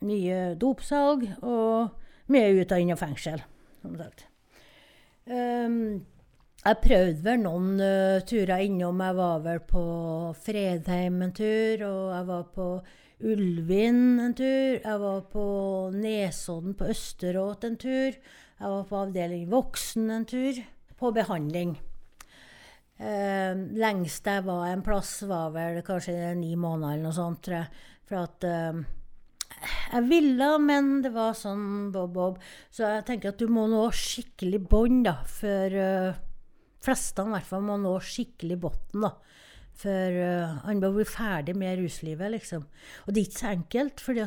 Mye 0.00 0.54
dopsalg 0.60 1.26
og 1.44 2.30
mye 2.32 2.52
ut 2.56 2.70
og 2.72 2.80
inn 2.80 2.92
av 2.94 3.00
fengsel, 3.00 3.42
som 3.82 3.96
sagt. 3.98 4.24
Um, 5.28 6.00
jeg 6.60 6.76
prøvde 6.84 7.24
vel 7.24 7.38
noen 7.40 7.80
uh, 7.80 8.20
turer 8.28 8.66
innom. 8.66 9.00
Jeg 9.00 9.16
var 9.16 9.44
vel 9.46 9.62
på 9.64 9.84
Fredheim 10.44 11.22
en 11.24 11.32
tur, 11.32 11.86
og 11.86 12.02
jeg 12.12 12.26
var 12.28 12.44
på 12.52 12.66
Ulvin 13.30 14.02
en 14.20 14.36
tur. 14.36 14.76
Jeg 14.76 15.00
var 15.00 15.22
på 15.32 15.46
Nesodden 15.96 16.76
på 16.76 16.90
Østeråt 16.92 17.64
en 17.64 17.80
tur. 17.80 18.12
Jeg 18.60 18.74
var 18.74 18.84
på 18.92 19.00
avdeling 19.06 19.48
voksen 19.48 20.12
en 20.12 20.28
tur. 20.28 20.60
På 21.00 21.14
behandling. 21.16 21.78
Uh, 23.00 23.56
lengst 23.80 24.28
jeg 24.28 24.44
var 24.44 24.68
en 24.68 24.84
plass, 24.84 25.22
var 25.24 25.54
vel 25.56 25.80
kanskje 25.80 26.34
ni 26.36 26.52
måneder 26.60 26.98
eller 26.98 27.08
noe 27.08 27.16
sånt, 27.16 27.40
tror 27.46 27.62
jeg. 27.62 27.84
For 28.04 28.20
at 28.26 28.44
uh, 28.44 28.82
jeg 29.94 30.10
ville, 30.12 30.54
men 30.60 30.98
det 31.00 31.16
var 31.16 31.32
sånn 31.40 31.88
bob-bob. 31.94 32.36
Så 32.68 32.84
jeg 32.84 33.06
tenker 33.08 33.32
at 33.32 33.40
du 33.40 33.48
må 33.48 33.64
nå 33.72 33.86
skikkelig 33.96 34.66
bånd, 34.68 35.06
da, 35.08 35.22
før 35.24 35.80
fleste 36.84 37.24
i 37.24 37.34
hvert 37.34 37.48
fall 37.48 37.66
må 37.66 37.76
nå 37.80 37.92
skikkelig 38.04 38.58
bunnen 38.62 39.10
For 39.80 40.16
uh, 40.16 40.58
han 40.66 40.80
må 40.82 40.90
bli 40.92 41.06
ferdig 41.08 41.54
med 41.56 41.78
ruslivet, 41.80 42.32
liksom. 42.34 42.66
Og 43.06 43.14
det 43.14 43.22
er 43.22 43.28
ikke 43.28 43.40
så 43.40 43.52
enkelt, 43.54 44.02
for 44.04 44.18
uh, 44.18 44.26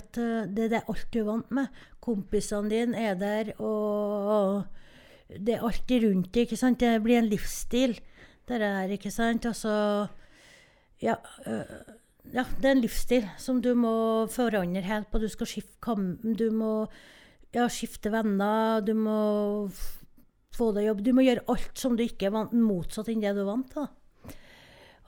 det, 0.49 0.69
det 0.71 0.79
er 0.79 0.89
alt 0.89 1.09
du 1.13 1.19
er 1.21 1.27
vant 1.27 1.51
med. 1.53 1.83
Kompisene 2.03 2.71
dine 2.71 3.03
er 3.11 3.19
der, 3.19 3.51
og 3.61 4.63
det 5.29 5.55
er 5.55 5.65
alltid 5.67 6.07
rundt 6.07 6.41
ikke 6.41 6.57
sant. 6.57 6.81
Det 6.81 7.03
blir 7.05 7.21
en 7.21 7.29
livsstil, 7.29 7.99
det 8.49 8.61
der, 8.63 8.95
ikke 8.97 9.13
sant. 9.13 9.45
Altså 9.45 10.07
ja, 11.03 11.19
uh, 11.45 11.93
ja, 12.33 12.45
det 12.57 12.69
er 12.69 12.77
en 12.77 12.83
livsstil 12.83 13.27
som 13.37 13.61
du 13.61 13.73
må 13.77 13.95
forandre 14.31 14.81
helt 14.87 15.11
på. 15.11 15.21
Du 15.21 15.29
skal 15.29 15.49
skifte. 15.49 15.97
Du 16.23 16.47
må 16.55 16.73
ja, 17.53 17.67
skifte 17.69 18.09
venner, 18.13 18.81
du 18.81 18.95
må 18.97 19.19
få 20.53 20.71
deg 20.75 20.87
jobb. 20.89 21.03
Du 21.05 21.11
må 21.15 21.25
gjøre 21.25 21.45
alt 21.51 21.79
som 21.79 21.97
du 21.97 22.05
ikke 22.05 22.29
er 22.29 22.35
vant 22.35 22.53
motsatt 22.55 23.09
enn 23.11 23.23
det 23.23 23.33
du 23.35 23.43
er 23.43 23.49
vant 23.49 23.69
til. 23.73 23.89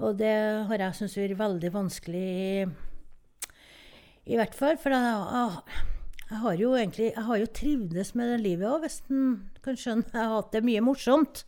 Og 0.04 0.18
det 0.20 0.36
har 0.68 0.82
jeg 0.82 0.98
syntes 0.98 1.18
vært 1.22 1.40
veldig 1.40 1.72
vanskelig, 1.72 2.30
i 4.26 4.40
hvert 4.40 4.58
fall. 4.58 4.80
For 4.82 4.92
jeg, 4.92 5.76
jeg, 6.26 6.40
har 6.42 6.58
jo 6.60 6.72
egentlig 6.76 7.12
jeg 7.12 7.28
har 7.30 7.40
jo 7.40 7.52
trivdes 7.62 8.16
med 8.18 8.34
det 8.34 8.40
livet 8.44 8.68
òg, 8.68 8.84
hvis 8.84 9.00
en 9.08 9.30
kan 9.64 9.80
skjønne. 9.80 10.10
Jeg 10.12 10.20
har 10.20 10.34
hatt 10.36 10.52
det 10.56 10.66
mye 10.68 10.84
morsomt. 10.84 11.46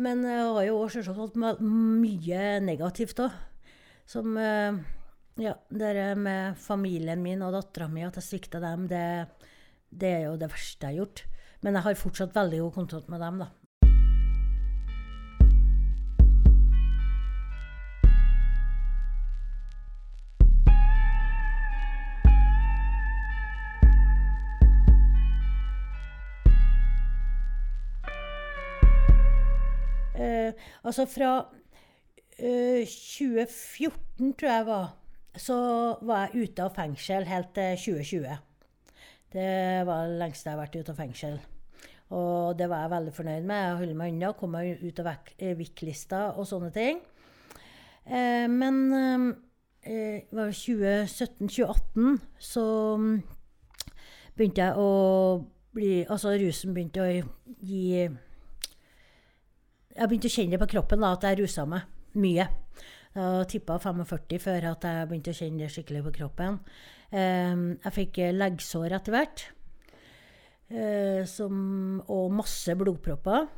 Men 0.00 0.24
jeg 0.24 0.46
har 0.56 0.66
jo 0.66 0.80
selvsagt 0.90 1.20
hatt 1.20 1.62
mye 1.62 2.46
negativt 2.64 3.22
òg. 3.26 3.38
Som 4.10 4.34
Ja, 5.40 5.54
det 5.70 6.16
med 6.20 6.58
familien 6.60 7.22
min 7.22 7.40
og 7.46 7.54
dattera 7.54 7.86
mi, 7.88 8.02
at 8.04 8.18
jeg 8.18 8.26
svikta 8.26 8.58
dem, 8.60 8.88
det, 8.90 9.30
det 9.88 10.10
er 10.18 10.24
jo 10.26 10.34
det 10.36 10.50
verste 10.50 10.90
jeg 10.90 10.90
har 10.90 11.04
gjort. 11.04 11.22
Men 11.62 11.76
jeg 11.76 11.84
har 11.84 11.94
fortsatt 12.00 12.36
veldig 12.36 12.62
god 12.64 12.72
kontakt 12.72 13.08
med 13.12 13.20
dem, 13.20 13.42
da. 13.44 13.50
Uh, 30.20 30.52
altså 30.84 31.06
fra 31.08 31.28
uh, 31.40 32.82
2014, 32.84 34.32
tror 34.32 34.50
jeg 34.50 34.66
var, 34.66 34.90
så 35.36 35.56
var 36.02 36.26
jeg 36.26 36.48
ute 36.48 36.64
av 36.64 36.74
fengsel 36.76 37.28
helt 37.28 37.54
til 37.56 37.76
2020. 37.84 38.36
Det 39.32 39.86
var 39.86 40.10
det 40.10 40.20
lengste 40.20 40.48
jeg 40.48 40.56
har 40.56 40.64
vært 40.64 40.76
ute 40.80 40.92
av 40.92 41.00
fengsel. 41.04 41.40
Og 42.10 42.58
det 42.58 42.66
var 42.70 42.84
jeg 42.84 42.92
veldig 42.94 43.12
fornøyd 43.14 43.44
med. 43.46 43.60
Jeg 43.62 43.78
holdt 43.80 43.98
meg 44.00 44.14
unna, 44.14 44.32
kom 44.34 44.54
meg 44.56 44.82
ut 44.82 45.02
av 45.02 45.10
VIK-lista 45.60 46.22
og 46.34 46.48
sånne 46.48 46.70
ting. 46.74 46.98
Eh, 48.10 48.46
men 48.50 48.80
eh, 49.82 50.26
var 50.34 50.50
2017-2018 50.50 52.16
så 52.42 52.64
mm, 52.98 53.14
begynte 54.34 54.64
jeg 54.64 54.80
å 54.80 54.90
bli 55.70 56.00
Altså 56.10 56.32
rusen 56.34 56.72
begynte 56.74 57.04
å 57.04 57.10
gi 57.62 58.08
jeg 59.90 60.08
begynte 60.08 60.30
å 60.30 60.32
kjenne 60.32 60.56
det 60.56 60.60
på 60.62 60.70
kroppen 60.72 61.02
da, 61.02 61.12
at 61.14 61.26
jeg 61.28 61.38
rusa 61.42 61.66
meg 61.68 62.16
mye. 62.18 62.46
Jeg 63.14 63.46
tippa 63.50 63.76
45 63.82 64.38
før 64.40 64.66
at 64.70 64.86
jeg 64.86 65.08
begynte 65.10 65.34
å 65.34 65.36
kjenne 65.36 65.62
det 65.62 65.70
skikkelig 65.74 66.02
på 66.06 66.12
kroppen. 66.14 66.60
Jeg 67.12 67.92
fikk 67.96 68.20
leggsår 68.38 68.94
etter 68.96 69.16
hvert. 69.16 69.44
Eh, 70.70 71.24
som, 71.26 71.54
og 72.06 72.30
masse 72.32 72.74
blodpropper. 72.78 73.48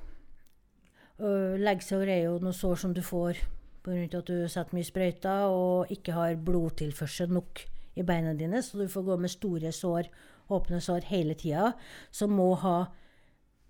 Leggsår 1.62 2.09
er 2.09 2.23
jo 2.25 2.38
noe 2.42 2.57
sår 2.57 2.78
som 2.81 2.95
du 2.97 3.02
får 3.04 3.37
pga. 3.85 4.07
at 4.19 4.26
du 4.26 4.49
setter 4.49 4.75
mye 4.75 4.87
sprøyter 4.87 5.52
og 5.52 5.92
ikke 5.92 6.14
har 6.16 6.40
blodtilførsel 6.40 7.31
nok 7.31 7.62
i 7.95 8.02
beina 8.02 8.33
dine, 8.35 8.62
så 8.62 8.81
du 8.81 8.88
får 8.88 9.04
gå 9.07 9.16
med 9.21 9.31
store 9.31 9.73
sår, 9.73 10.09
åpne 10.50 10.81
sår 10.81 11.07
hele 11.11 11.37
tida, 11.38 11.75
som 12.11 12.33
må 12.33 12.54
ha 12.62 12.87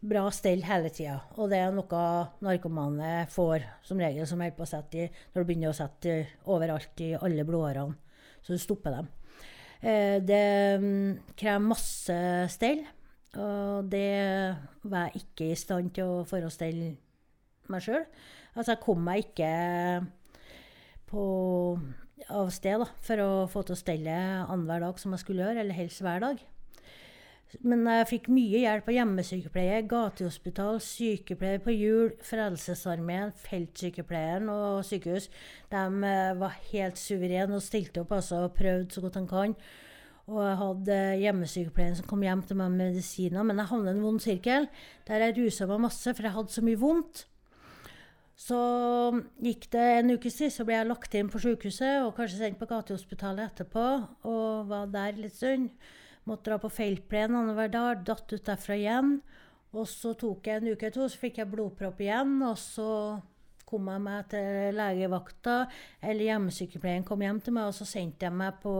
bra 0.03 0.25
stell 0.35 0.63
hele 0.67 0.91
tida. 0.91 1.19
Og 1.39 1.51
det 1.51 1.59
er 1.63 1.75
noe 1.75 2.05
narkomane 2.43 3.27
får 3.31 3.67
som 3.87 4.01
regel, 4.03 4.27
som 4.27 4.41
holder 4.43 4.57
på 4.57 4.67
å 4.67 4.71
sette 4.71 5.03
i 5.05 5.11
når 5.11 5.43
du 5.43 5.49
begynner 5.51 5.73
å 5.73 5.79
sette 5.79 6.17
overalt 6.51 7.03
i 7.05 7.13
alle 7.19 7.47
blodårene. 7.47 7.99
Så 8.43 8.55
du 8.55 8.63
stopper 8.63 8.97
dem. 8.97 9.11
Eh, 9.83 10.19
det 10.23 10.47
mm, 10.83 11.35
krever 11.39 11.63
masse 11.63 12.19
stell, 12.51 12.83
og 13.41 13.89
det 13.93 14.57
var 14.85 15.09
jeg 15.09 15.23
ikke 15.23 15.51
i 15.53 15.59
stand 15.59 15.93
til 15.97 16.05
å 16.05 16.25
forestille 16.29 16.93
meg 17.73 17.85
sjøl. 17.85 18.05
Altså, 18.53 18.75
jeg 18.75 18.83
kom 18.85 19.05
meg 19.07 19.25
ikke 19.25 19.53
på, 21.09 21.25
av 22.29 22.51
sted 22.53 22.83
da, 22.83 22.89
for 23.05 23.25
å 23.25 23.31
få 23.51 23.65
til 23.65 23.77
å 23.77 23.81
stelle 23.81 24.17
annenhver 24.43 24.85
dag 24.85 25.01
som 25.01 25.15
jeg 25.15 25.25
skulle 25.25 25.47
gjøre, 25.47 25.62
eller 25.65 25.79
helst 25.79 26.05
hver 26.05 26.25
dag. 26.25 26.43
Men 27.61 27.85
jeg 27.85 28.09
fikk 28.09 28.29
mye 28.33 28.62
hjelp 28.62 28.87
av 28.89 28.95
hjemmesykepleie, 28.97 29.83
gatehospital, 29.89 30.79
sykepleier 30.81 31.61
på 31.61 31.75
hjul, 31.75 32.15
Frelsesarmeen, 32.25 33.35
feltsykepleieren 33.45 34.49
og 34.53 34.81
sykehus. 34.89 35.29
De 35.73 35.83
eh, 36.09 36.33
var 36.41 36.57
helt 36.71 37.01
suverene 37.01 37.59
og 37.59 37.65
stilte 37.65 38.05
opp 38.05 38.15
altså, 38.17 38.47
og 38.47 38.57
prøvde 38.57 38.97
så 38.97 39.05
godt 39.05 39.21
de 39.21 39.25
kan. 39.29 39.57
Og 40.31 40.38
jeg 40.45 40.59
hadde 40.61 40.99
hjemmesykepleieren 41.19 41.99
som 41.99 42.07
kom 42.09 42.23
hjem 42.23 42.45
til 42.47 42.59
meg 42.61 42.71
med 42.71 42.93
medisiner. 42.93 43.43
Men 43.47 43.59
jeg 43.59 43.71
havnet 43.73 43.91
i 43.91 43.97
en 43.97 44.05
vond 44.05 44.23
sirkel 44.23 44.69
der 45.09 45.26
jeg 45.26 45.37
rusa 45.41 45.69
meg 45.71 45.83
masse, 45.88 46.14
for 46.14 46.29
jeg 46.29 46.37
hadde 46.37 46.55
så 46.55 46.64
mye 46.64 46.81
vondt. 46.81 47.25
Så 48.43 48.59
gikk 49.45 49.69
det 49.75 49.88
en 49.99 50.14
uke 50.17 50.31
siden, 50.33 50.55
så 50.55 50.64
ble 50.67 50.79
jeg 50.79 50.88
lagt 50.88 51.14
inn 51.19 51.29
på 51.31 51.41
sykehuset 51.43 52.00
og 52.02 52.14
kanskje 52.17 52.41
sendt 52.41 52.59
på 52.59 52.71
gatehospitalet 52.71 53.50
etterpå. 53.50 53.88
Og 54.31 54.71
var 54.71 54.88
der 54.95 55.19
litt 55.19 55.37
stund. 55.37 55.71
Måtte 56.29 56.52
dra 56.52 56.61
på 56.62 56.71
feltplen 56.71 57.35
annenhver 57.35 57.71
dag. 57.73 58.07
Datt 58.07 58.31
ut 58.31 58.47
derfra 58.47 58.79
igjen. 58.79 59.17
Og 59.73 59.87
så 59.88 60.12
tok 60.19 60.47
jeg 60.47 60.61
en 60.61 60.73
uke 60.73 60.87
eller 60.87 60.97
to, 60.97 61.09
så 61.09 61.21
fikk 61.21 61.41
jeg 61.41 61.50
blodpropp 61.50 62.00
igjen. 62.05 62.38
Og 62.47 62.57
så 62.61 62.88
kom 63.73 63.88
jeg 63.88 64.05
meg 64.05 64.29
til 64.29 64.76
legevakta, 64.76 65.57
eller 66.05 66.29
hjemmesykepleien 66.29 67.07
kom 67.09 67.23
hjem 67.25 67.41
til 67.41 67.57
meg, 67.57 67.71
og 67.71 67.76
så 67.76 67.87
sendte 67.88 68.26
jeg 68.26 68.37
meg 68.37 68.59
på 68.61 68.75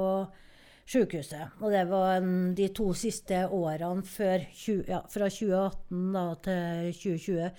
sykehuset. 0.89 1.59
Og 1.63 1.73
det 1.73 1.85
var 1.91 2.19
en, 2.19 2.53
de 2.59 2.69
to 2.75 2.91
siste 2.97 3.45
årene 3.49 4.05
før, 4.07 4.45
ja, 4.89 5.03
fra 5.11 5.31
2018 5.31 6.13
da, 6.17 6.27
til 6.45 6.93
2020, 6.99 7.51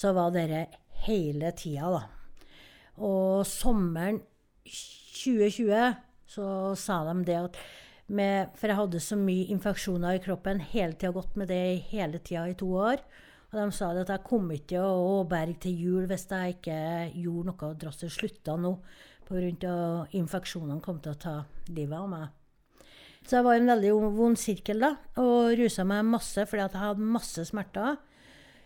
så 0.00 0.14
var 0.16 0.32
dere 0.34 0.64
hele 1.06 1.52
tida, 1.56 1.90
da. 1.96 2.02
Og 3.00 3.46
sommeren 3.48 4.20
2020 4.66 5.94
så 6.30 6.46
sa 6.78 7.02
de 7.08 7.22
det 7.26 7.38
at 7.38 7.62
med, 8.10 8.50
For 8.58 8.66
jeg 8.66 8.74
hadde 8.76 9.00
så 9.00 9.14
mye 9.14 9.52
infeksjoner 9.54 10.16
i 10.16 10.22
kroppen, 10.22 10.58
hele 10.72 10.96
tida 10.98 11.12
gått 11.14 11.36
med 11.38 11.46
det 11.46 11.78
hele 11.92 12.18
tida 12.18 12.48
i 12.50 12.56
to 12.58 12.66
år. 12.74 13.04
Og 13.52 13.54
de 13.58 13.66
sa 13.74 13.92
det 13.94 14.02
at 14.06 14.12
jeg 14.16 14.26
kom 14.26 14.50
ikke 14.50 14.72
til 14.72 14.82
å 14.82 15.22
berge 15.30 15.60
til 15.62 15.78
jul 15.84 16.08
hvis 16.10 16.26
jeg 16.30 16.56
ikke 16.56 16.80
gjorde 17.22 17.52
noe 17.52 17.70
drastisk. 17.78 18.16
Slutta 18.18 18.56
nå 18.58 18.74
pga. 19.30 19.76
infeksjonene 20.18 20.82
kom 20.82 20.98
til 20.98 21.14
å 21.14 21.22
ta 21.22 21.36
livet 21.70 21.98
av 21.98 22.10
meg. 22.10 22.39
Så 23.26 23.36
jeg 23.36 23.46
var 23.46 23.56
i 23.56 23.60
en 23.60 23.70
veldig 23.70 23.90
vond 24.16 24.38
sirkel 24.40 24.80
da, 24.82 24.94
og 25.20 25.52
rusa 25.58 25.84
meg 25.86 26.06
masse 26.08 26.46
fordi 26.48 26.64
jeg 26.64 26.80
hadde 26.80 27.10
masse 27.16 27.44
smerter. 27.50 27.98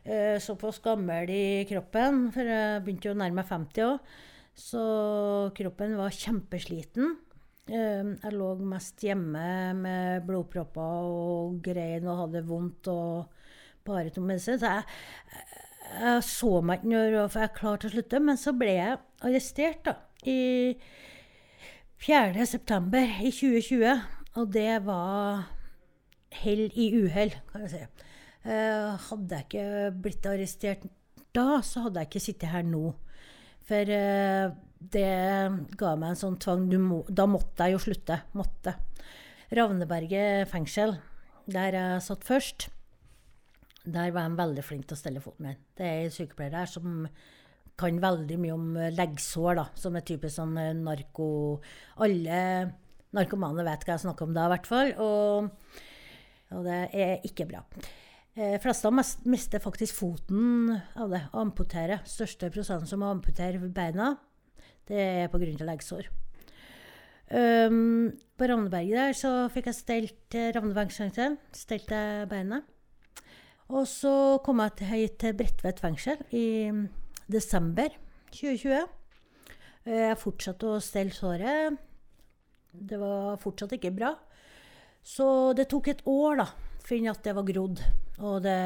Eh, 0.05 0.37
såpass 0.41 0.79
gammel 0.85 1.31
i 1.33 1.65
kroppen, 1.69 2.29
for 2.33 2.45
jeg 2.49 2.83
begynte 2.85 3.09
jo 3.09 3.15
å 3.15 3.19
nærme 3.19 3.41
meg 3.41 3.49
50 3.49 3.87
òg. 3.87 4.15
Så 4.55 4.83
kroppen 5.57 5.97
var 5.99 6.15
kjempesliten. 6.15 7.17
Eh, 7.67 8.11
jeg 8.13 8.35
lå 8.37 8.51
mest 8.61 9.03
hjemme 9.03 9.47
med 9.79 10.27
blodpropper 10.29 11.09
og 11.11 11.61
grein 11.65 12.05
og 12.07 12.21
hadde 12.27 12.45
vondt 12.47 12.91
og 12.93 13.33
bare 13.85 14.13
tok 14.13 14.29
medisin. 14.29 14.61
Så 14.61 14.71
jeg, 14.71 14.85
jeg, 15.99 16.27
så 16.29 16.53
meg 16.61 16.85
ikke 16.85 16.93
når 16.93 17.39
jeg 17.41 17.55
klarte 17.57 17.89
å 17.89 17.95
slutte. 17.97 18.21
Men 18.21 18.41
så 18.41 18.55
ble 18.57 18.77
jeg 18.77 19.01
arrestert 19.25 19.89
da, 19.89 19.97
i 20.29 20.77
4.9. 22.05 23.01
i 23.25 23.33
2020. 23.33 24.24
Og 24.35 24.51
det 24.51 24.83
var 24.87 25.45
hell 26.35 26.67
i 26.75 26.89
uhell, 26.99 27.35
kan 27.53 27.65
jeg 27.67 27.73
si. 27.75 28.11
Uh, 28.45 28.99
hadde 29.07 29.39
jeg 29.39 29.47
ikke 29.47 29.93
blitt 30.05 30.27
arrestert 30.29 30.83
da, 31.35 31.61
så 31.65 31.87
hadde 31.87 32.03
jeg 32.03 32.11
ikke 32.11 32.23
sittet 32.23 32.53
her 32.53 32.67
nå. 32.67 32.89
For 33.65 33.95
uh, 33.95 34.51
det 34.95 35.07
ga 35.79 35.95
meg 35.97 36.13
en 36.13 36.21
sånn 36.21 36.39
tvang. 36.43 36.67
Må, 36.83 37.01
da 37.09 37.29
måtte 37.31 37.67
jeg 37.69 37.77
jo 37.77 37.85
slutte. 37.87 38.19
Måtte. 38.37 38.75
Ravneberget 39.55 40.51
fengsel, 40.51 40.97
der 41.47 41.79
jeg 41.79 42.05
satt 42.05 42.27
først, 42.27 42.69
der 43.85 44.13
var 44.17 44.29
de 44.29 44.41
veldig 44.41 44.65
flinke 44.65 44.89
til 44.91 44.97
å 44.97 45.03
stelle 45.03 45.23
foten 45.23 45.47
min. 45.47 45.65
Det 45.77 45.87
er 45.87 46.05
en 46.07 46.15
sykepleier 46.15 46.55
der 46.57 46.71
som 46.71 47.05
kan 47.79 47.99
veldig 48.03 48.39
mye 48.41 48.55
om 48.55 48.79
leggsår, 48.97 49.59
da, 49.59 49.65
som 49.79 49.97
er 49.99 50.07
typisk 50.07 50.39
sånn 50.41 50.57
narko... 50.83 51.29
Alle 52.03 52.39
narkomane 53.15 53.67
vet 53.67 53.85
hva 53.87 53.95
jeg 53.95 54.05
snakker 54.05 54.27
om 54.27 54.35
da, 54.37 54.47
i 54.47 54.53
hvert 54.55 54.71
fall. 54.71 54.91
Og, 55.03 55.79
og 56.55 56.67
det 56.67 56.81
er 56.93 57.29
ikke 57.29 57.47
bra. 57.51 57.63
Eh, 58.35 58.57
fleste 58.59 58.91
mister 59.31 59.63
faktisk 59.63 60.01
foten 60.01 60.75
av 60.99 61.15
det. 61.15 61.23
Amputere. 61.39 62.01
Største 62.09 62.51
prosenten 62.51 62.91
som 62.91 63.07
amputerer 63.07 63.63
beina. 63.73 64.17
Det 64.89 65.01
er 65.01 65.33
pga. 65.33 65.65
leggsår. 65.65 66.11
Um, 67.35 68.13
på 68.37 68.47
Ravneberget 68.47 68.99
der 68.99 69.15
så 69.17 69.31
fikk 69.49 69.71
jeg 69.71 69.79
stelt 69.79 70.37
Ravnebergsfengselet. 70.57 71.39
Stelt 71.57 71.87
Stelte 71.89 72.27
beinet. 72.29 72.67
Og 73.73 73.87
så 73.89 74.39
kom 74.45 74.61
jeg 74.61 74.91
hit 74.91 75.17
til 75.23 75.33
Bredtvet 75.39 75.81
fengsel 75.81 76.21
i 76.37 76.69
desember 77.31 77.89
2020. 78.35 78.85
Eh, 79.87 80.03
jeg 80.11 80.21
fortsatte 80.21 80.69
å 80.69 80.83
stelle 80.85 81.15
såret. 81.17 81.79
Det 82.75 82.99
var 83.01 83.41
fortsatt 83.43 83.77
ikke 83.77 83.95
bra. 83.95 84.13
Så 85.05 85.27
det 85.57 85.69
tok 85.71 85.91
et 85.93 86.05
år 86.09 86.41
da, 86.41 86.47
for 86.85 87.17
det 87.25 87.35
var 87.37 87.49
grodd, 87.49 87.83
og 88.25 88.39
det 88.45 88.61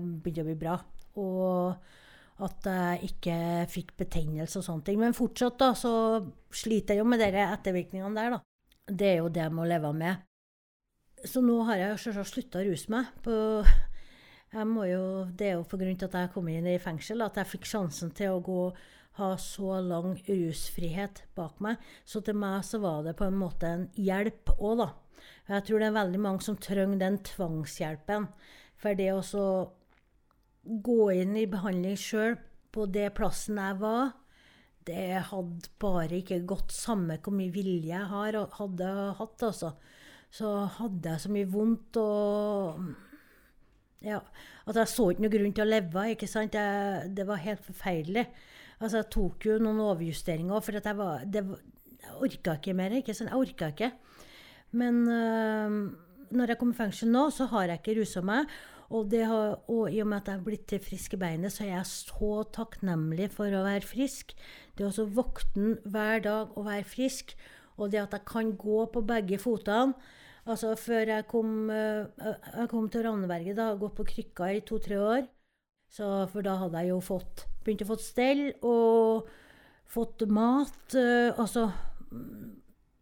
begynte 0.00 0.42
å 0.42 0.48
bli 0.48 0.56
bra. 0.58 0.78
Og 1.22 2.42
at 2.42 2.66
jeg 2.66 3.12
ikke 3.12 3.36
fikk 3.70 3.92
betennelse 4.00 4.58
og 4.58 4.66
sånne 4.66 4.86
ting. 4.88 4.98
Men 4.98 5.14
fortsatt 5.14 5.58
da, 5.60 5.70
så 5.78 5.94
sliter 6.54 6.96
jeg 6.96 7.04
jo 7.04 7.08
med 7.08 7.22
de 7.22 7.30
ettervirkningene 7.44 8.18
der, 8.18 8.36
da. 8.36 8.40
Det 8.90 9.10
er 9.12 9.20
jo 9.22 9.30
det 9.32 9.44
jeg 9.44 9.54
må 9.54 9.66
leve 9.68 9.92
med. 9.96 10.24
Så 11.24 11.40
nå 11.40 11.60
har 11.70 11.78
jeg 11.80 12.00
selvsagt 12.02 12.32
slutta 12.32 12.60
å 12.60 12.66
ruse 12.66 12.90
meg. 12.92 13.12
På 13.24 13.36
jo, 14.54 15.04
det 15.34 15.46
er 15.48 15.54
jo 15.56 15.64
pga. 15.66 15.86
at 16.06 16.14
jeg 16.14 16.32
kom 16.34 16.48
inn 16.48 16.66
i 16.66 16.78
fengsel 16.78 17.22
at 17.22 17.36
jeg 17.36 17.50
fikk 17.56 17.64
sjansen 17.66 18.12
til 18.14 18.36
å 18.36 18.42
gå, 18.44 18.72
ha 19.18 19.30
så 19.38 19.78
lang 19.84 20.16
rusfrihet 20.26 21.22
bak 21.38 21.60
meg. 21.62 21.78
Så 22.04 22.22
til 22.24 22.38
meg 22.38 22.64
så 22.66 22.80
var 22.82 23.04
det 23.06 23.16
på 23.18 23.28
en 23.28 23.38
måte 23.38 23.70
en 23.70 23.86
hjelp 23.94 24.54
òg, 24.58 24.82
da. 24.82 24.90
Jeg 25.48 25.66
tror 25.66 25.80
det 25.80 25.88
er 25.88 25.96
veldig 25.98 26.20
mange 26.20 26.44
som 26.44 26.58
trenger 26.60 27.00
den 27.00 27.20
tvangshjelpen. 27.24 28.28
For 28.80 28.98
det 28.98 29.12
å 29.14 29.22
gå 30.64 31.00
inn 31.14 31.36
i 31.38 31.48
behandling 31.50 31.96
sjøl 32.00 32.38
på 32.74 32.86
det 32.90 33.12
plassen 33.16 33.60
jeg 33.60 33.78
var, 33.80 34.14
det 34.84 35.22
hadde 35.30 35.70
bare 35.80 36.18
ikke 36.20 36.42
gått 36.48 36.74
samme 36.74 37.16
hvor 37.22 37.32
mye 37.36 37.52
vilje 37.52 37.88
jeg 37.94 38.10
har, 38.10 38.36
hadde 38.58 38.90
hatt, 39.20 39.46
altså. 39.46 39.74
Så 40.34 40.50
hadde 40.80 41.12
jeg 41.12 41.22
så 41.22 41.30
mye 41.30 41.48
vondt 41.48 41.98
og 42.02 42.88
ja. 44.04 44.18
at 44.66 44.80
jeg 44.80 44.90
så 44.90 45.06
ikke 45.12 45.24
noe 45.24 45.32
grunn 45.32 45.54
til 45.54 45.64
å 45.64 45.70
leve. 45.70 46.08
ikke 46.12 46.28
sant? 46.28 46.58
Jeg, 46.58 47.14
det 47.16 47.26
var 47.28 47.40
helt 47.44 47.62
forferdelig. 47.64 48.26
Altså, 48.80 49.00
jeg 49.00 49.10
tok 49.14 49.46
jo 49.48 49.58
noen 49.62 49.82
overjusteringer 49.84 50.64
for 50.64 50.80
at 50.80 50.88
jeg 50.90 50.98
var 50.98 51.24
det, 51.24 51.44
Jeg 52.04 52.16
orka 52.20 52.56
ikke 52.58 52.74
mer. 52.76 52.92
ikke 52.92 53.14
sånn, 53.14 53.30
Jeg 53.32 53.40
orka 53.40 53.70
ikke. 53.72 53.92
Men 54.72 55.08
øh, 55.08 55.76
når 56.34 56.52
jeg 56.52 56.58
kom 56.58 56.72
i 56.74 56.78
fengsel 56.78 57.12
nå, 57.12 57.28
så 57.30 57.46
har 57.46 57.68
jeg 57.70 57.80
ikke 57.80 58.00
rusa 58.00 58.22
meg. 58.22 58.50
Og, 58.94 59.10
har, 59.10 59.60
og, 59.70 59.88
i 59.90 60.00
og 60.02 60.06
med 60.10 60.20
at 60.20 60.28
jeg 60.28 60.38
er 60.38 60.44
blitt 60.44 60.74
frisk 60.84 61.14
i 61.16 61.18
beinet, 61.18 61.52
så 61.52 61.64
er 61.64 61.70
jeg 61.72 61.86
så 61.88 62.32
takknemlig 62.52 63.30
for 63.32 63.48
å 63.48 63.64
være 63.64 63.86
frisk. 63.88 64.34
Det 64.76 64.86
å 64.86 65.06
våkne 65.08 65.78
hver 65.88 66.20
dag 66.26 66.52
og 66.54 66.68
være 66.68 66.84
frisk, 66.84 67.32
og 67.78 67.90
det 67.90 68.02
at 68.04 68.12
jeg 68.14 68.26
kan 68.28 68.52
gå 68.60 68.84
på 68.92 69.02
begge 69.02 69.40
fotene 69.42 69.96
Altså 70.44 70.74
før 70.76 71.08
jeg 71.08 71.24
kom, 71.24 71.70
eh, 71.72 72.04
jeg 72.20 72.68
kom 72.68 72.88
til 72.92 73.06
Ravneberget, 73.06 73.56
da, 73.56 73.70
gått 73.80 73.96
på 73.96 74.04
krykka 74.04 74.50
i 74.52 74.60
to-tre 74.60 74.98
år. 75.00 75.22
Så, 75.94 76.10
for 76.32 76.42
da 76.42 76.56
hadde 76.58 76.82
jeg 76.82 76.90
jo 76.90 76.98
fått, 77.04 77.46
begynt 77.62 77.84
å 77.84 77.92
få 77.92 78.00
stell 78.02 78.44
og 78.66 79.28
fått 79.94 80.26
mat. 80.26 80.96
Øh, 80.98 81.30
altså 81.38 81.68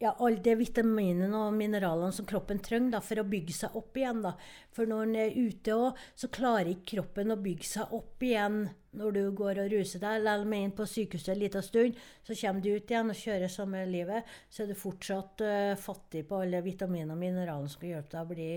ja, 0.02 0.10
alle 0.18 0.42
de 0.42 0.54
vitaminene 0.58 1.38
og 1.38 1.54
mineralene 1.54 2.10
som 2.14 2.26
kroppen 2.26 2.58
trenger 2.64 2.96
da, 2.96 3.00
for 3.04 3.22
å 3.22 3.26
bygge 3.28 3.54
seg 3.54 3.76
opp 3.78 3.96
igjen. 3.96 4.22
Da. 4.24 4.32
For 4.74 4.90
når 4.90 5.04
en 5.06 5.18
er 5.22 5.36
ute 5.36 5.76
òg, 5.78 6.00
så 6.18 6.30
klarer 6.34 6.72
ikke 6.72 6.96
kroppen 6.96 7.30
å 7.34 7.38
bygge 7.44 7.68
seg 7.68 7.94
opp 7.94 8.24
igjen 8.26 8.64
når 8.98 9.14
du 9.16 9.20
går 9.38 9.62
og 9.62 9.70
ruser 9.76 10.02
deg. 10.02 10.24
Lell 10.26 10.42
meg 10.50 10.66
inn 10.66 10.74
på 10.76 10.88
sykehuset 10.90 11.36
en 11.36 11.40
liten 11.44 11.64
stund, 11.64 12.02
så 12.26 12.36
kommer 12.40 12.64
du 12.64 12.72
ut 12.74 12.92
igjen 12.92 13.14
og 13.14 13.22
kjører 13.22 13.54
samme 13.54 13.86
livet. 13.88 14.34
Så 14.50 14.64
er 14.64 14.72
du 14.72 14.82
fortsatt 14.82 15.46
uh, 15.46 15.78
fattig 15.80 16.26
på 16.28 16.42
alle 16.42 16.64
vitaminene 16.66 17.14
og 17.14 17.22
mineralene 17.22 17.70
som 17.70 17.78
skal 17.78 17.94
hjelpe 17.94 18.16
deg 18.16 18.26
å 18.26 18.34
bli 18.34 18.50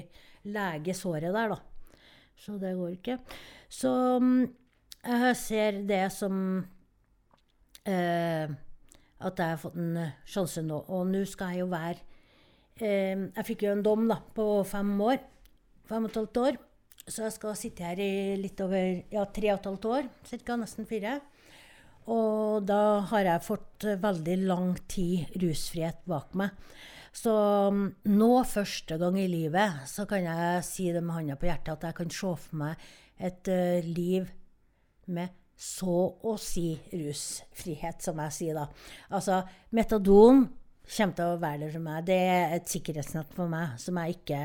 lege 0.58 0.98
såret 0.98 1.30
der. 1.30 1.56
da. 1.56 1.75
Så 2.39 2.58
det 2.62 2.76
går 2.78 2.95
ikke. 2.98 3.17
Så 3.71 3.91
um, 4.21 4.45
jeg 5.06 5.36
ser 5.38 5.82
det 5.88 6.04
som 6.13 6.38
eh, 7.86 8.50
at 9.26 9.39
jeg 9.39 9.54
har 9.54 9.62
fått 9.62 9.78
en 9.80 9.98
eh, 10.02 10.15
sjanse 10.30 10.63
nå. 10.65 10.82
Og 10.93 11.08
nå 11.10 11.24
skal 11.30 11.54
jeg 11.54 11.63
jo 11.63 11.69
være 11.71 12.00
eh, 12.82 13.13
Jeg 13.13 13.48
fikk 13.48 13.65
jo 13.67 13.76
en 13.76 13.86
dom 13.86 14.08
da, 14.10 14.19
på 14.36 14.48
fem 14.67 14.91
år. 15.06 15.21
Fem 15.86 16.08
og 16.08 16.12
et 16.12 16.19
halvt 16.21 16.41
år. 16.41 16.60
Så 17.06 17.28
jeg 17.28 17.36
skal 17.36 17.58
sitte 17.60 17.86
her 17.86 18.02
i 18.02 18.36
litt 18.41 18.62
over 18.65 18.82
ja, 19.13 19.28
tre 19.30 19.52
og 19.54 19.60
et 19.60 19.67
halvt 19.69 19.88
år, 19.93 20.08
Cirka 20.26 20.58
Nesten 20.58 20.88
fire. 20.89 21.19
Og 22.10 22.65
da 22.65 23.06
har 23.12 23.28
jeg 23.30 23.45
fått 23.45 23.86
veldig 24.02 24.38
lang 24.45 24.74
tid 24.89 25.30
rusfrihet 25.41 26.02
bak 26.10 26.34
meg. 26.38 26.54
Så 27.15 27.34
mm, 27.71 27.86
nå, 28.12 28.30
første 28.49 28.97
gang 28.99 29.17
i 29.21 29.30
livet, 29.32 29.86
så 29.88 30.06
kan 30.10 30.25
jeg 30.28 30.65
si 30.67 30.89
det 30.91 31.04
med 31.04 31.15
hånda 31.19 31.39
på 31.39 31.47
hjertet 31.47 31.73
at 31.78 31.88
jeg 31.89 31.97
kan 32.01 32.12
se 32.12 32.36
for 32.47 32.60
meg 32.60 32.86
et 33.15 33.51
uh, 33.51 33.88
liv 33.88 34.28
med 35.15 35.32
så 35.56 35.99
å 36.28 36.34
si 36.41 36.73
rusfrihet, 36.91 38.04
som 38.04 38.19
jeg 38.25 38.36
sier 38.36 38.58
da. 38.58 38.65
Altså, 39.15 39.39
metadon 39.71 40.43
kommer 40.86 41.15
til 41.15 41.32
å 41.32 41.39
være 41.39 41.62
der 41.63 41.75
for 41.78 41.86
meg. 41.86 42.08
Det 42.10 42.17
er 42.19 42.58
et 42.58 42.73
sikkerhetsnett 42.73 43.32
for 43.38 43.51
meg 43.51 43.78
som 43.82 44.01
jeg 44.01 44.17
ikke 44.17 44.41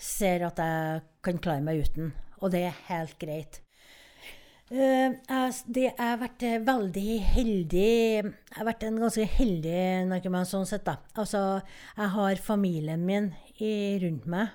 ser 0.00 0.46
at 0.46 0.62
jeg 0.62 1.02
kan 1.26 1.42
klare 1.42 1.66
meg 1.66 1.82
uten. 1.82 2.14
Og 2.40 2.54
det 2.54 2.62
er 2.68 2.78
helt 2.86 3.18
greit. 3.20 3.60
Uh, 4.70 5.16
det, 5.66 5.88
har 5.98 6.20
vært 6.20 6.44
veldig 6.62 7.14
heldig 7.32 7.80
Jeg 7.82 8.54
har 8.54 8.66
vært 8.68 8.84
en 8.86 9.00
ganske 9.02 9.24
heldig 9.26 9.80
narkoman 10.06 10.46
sånn 10.46 10.68
sett, 10.68 10.84
da. 10.86 11.00
Altså, 11.18 11.40
jeg 11.96 12.12
har 12.14 12.42
familien 12.44 13.02
min 13.02 13.32
i, 13.58 13.98
rundt 14.04 14.28
meg 14.30 14.54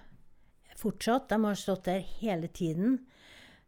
fortsatt. 0.80 1.28
De 1.30 1.40
har 1.44 1.60
stått 1.60 1.90
der 1.90 2.06
hele 2.22 2.48
tiden. 2.48 3.00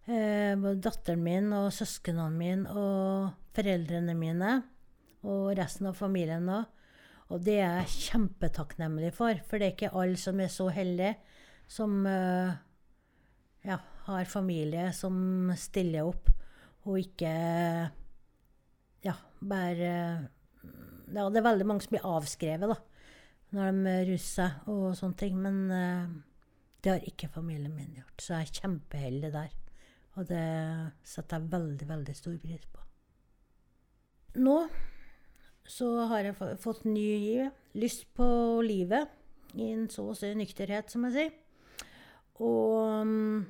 Eh, 0.08 0.56
både 0.56 0.80
datteren 0.86 1.24
min 1.24 1.52
og 1.56 1.72
søsknene 1.76 2.30
mine 2.32 2.72
og 2.72 3.34
foreldrene 3.58 4.16
mine 4.16 4.54
og 5.28 5.52
resten 5.58 5.90
av 5.90 5.98
familien 6.00 6.48
òg. 6.48 6.68
Og 7.28 7.42
det 7.44 7.58
er 7.60 7.82
jeg 7.82 8.06
kjempetakknemlig 8.06 9.12
for, 9.18 9.36
for 9.50 9.60
det 9.60 9.68
er 9.68 9.74
ikke 9.76 9.96
alle 10.00 10.20
som 10.22 10.40
er 10.40 10.52
så 10.54 10.70
heldige 10.72 11.18
som 11.68 12.06
uh, 12.08 12.54
ja, 13.68 13.82
har 14.08 14.30
familie 14.32 14.90
som 14.96 15.52
stiller 15.60 16.08
opp 16.08 16.32
og 16.88 17.00
ikke 17.02 17.32
Ja, 19.06 19.14
bare 19.40 19.92
Ja, 21.08 21.28
det 21.30 21.40
er 21.40 21.48
veldig 21.48 21.68
mange 21.68 21.84
som 21.86 21.94
blir 21.96 22.08
avskrevet 22.08 22.72
da, 22.72 22.78
når 23.56 23.78
de 23.78 23.94
ruser 24.10 24.34
seg 24.34 24.72
og 24.72 24.90
sånne 25.00 25.20
ting. 25.22 25.38
Men 25.40 25.62
uh, 25.72 26.10
det 26.84 26.92
har 26.92 27.08
ikke 27.08 27.30
familien 27.32 27.76
min 27.76 27.96
gjort, 27.96 28.20
så 28.20 28.36
jeg 28.36 28.50
er 28.50 28.60
kjempeheldig 28.62 29.32
der. 29.32 29.56
Og 30.18 30.28
det 30.28 30.44
setter 31.08 31.40
jeg 31.40 31.52
veldig, 31.54 31.88
veldig 31.88 32.16
stor 32.18 32.36
pris 32.44 32.68
på. 32.74 32.84
Nå 34.44 34.58
så 35.68 35.88
har 36.08 36.24
jeg 36.24 36.58
fått 36.64 36.86
ny 36.88 37.04
giv, 37.04 37.48
lyst 37.76 38.06
på 38.16 38.28
livet, 38.64 39.12
i 39.58 39.72
en 39.74 39.88
så 39.92 40.06
å 40.12 40.16
si 40.16 40.30
nykterhet, 40.38 40.92
som 40.92 41.04
jeg 41.08 41.16
sier. 41.16 41.34
Og 42.44 43.08
mm, 43.08 43.42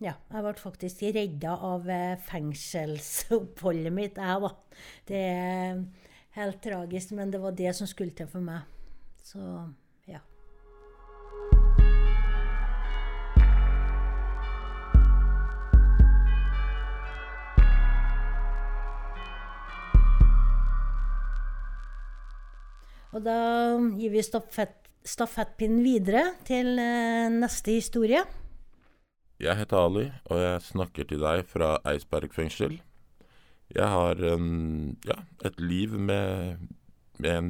ja, 0.00 0.14
jeg 0.32 0.44
ble 0.44 0.52
faktisk 0.56 1.02
redda 1.12 1.56
av 1.70 1.88
eh, 1.92 2.16
fengselsoppholdet 2.30 3.92
mitt, 3.92 4.16
jeg, 4.16 4.40
da. 4.46 4.80
Det 5.08 5.22
er 5.28 5.82
helt 6.38 6.62
tragisk, 6.64 7.12
men 7.18 7.32
det 7.32 7.42
var 7.42 7.56
det 7.56 7.74
som 7.76 7.88
skulle 7.90 8.16
til 8.16 8.30
for 8.30 8.44
meg. 8.44 8.64
Så 9.20 9.44
Og 23.10 23.24
da 23.26 23.38
gir 23.98 24.12
vi 24.14 24.22
stafett, 24.22 24.76
stafettpinnen 25.02 25.82
videre 25.82 26.22
til 26.46 26.76
eh, 26.78 27.26
neste 27.32 27.74
historie. 27.74 28.22
Jeg 29.40 29.56
heter 29.56 29.78
Ali, 29.80 30.02
og 30.28 30.36
jeg 30.36 30.64
snakker 30.66 31.06
til 31.08 31.22
deg 31.22 31.46
fra 31.48 31.78
Eidsberg 31.88 32.34
fengsel. 32.36 32.74
Jeg 33.72 33.86
har 33.88 34.18
en, 34.34 34.98
ja, 35.08 35.16
et 35.48 35.56
liv 35.62 35.94
med, 35.96 36.66
med, 37.16 37.30
en 37.30 37.48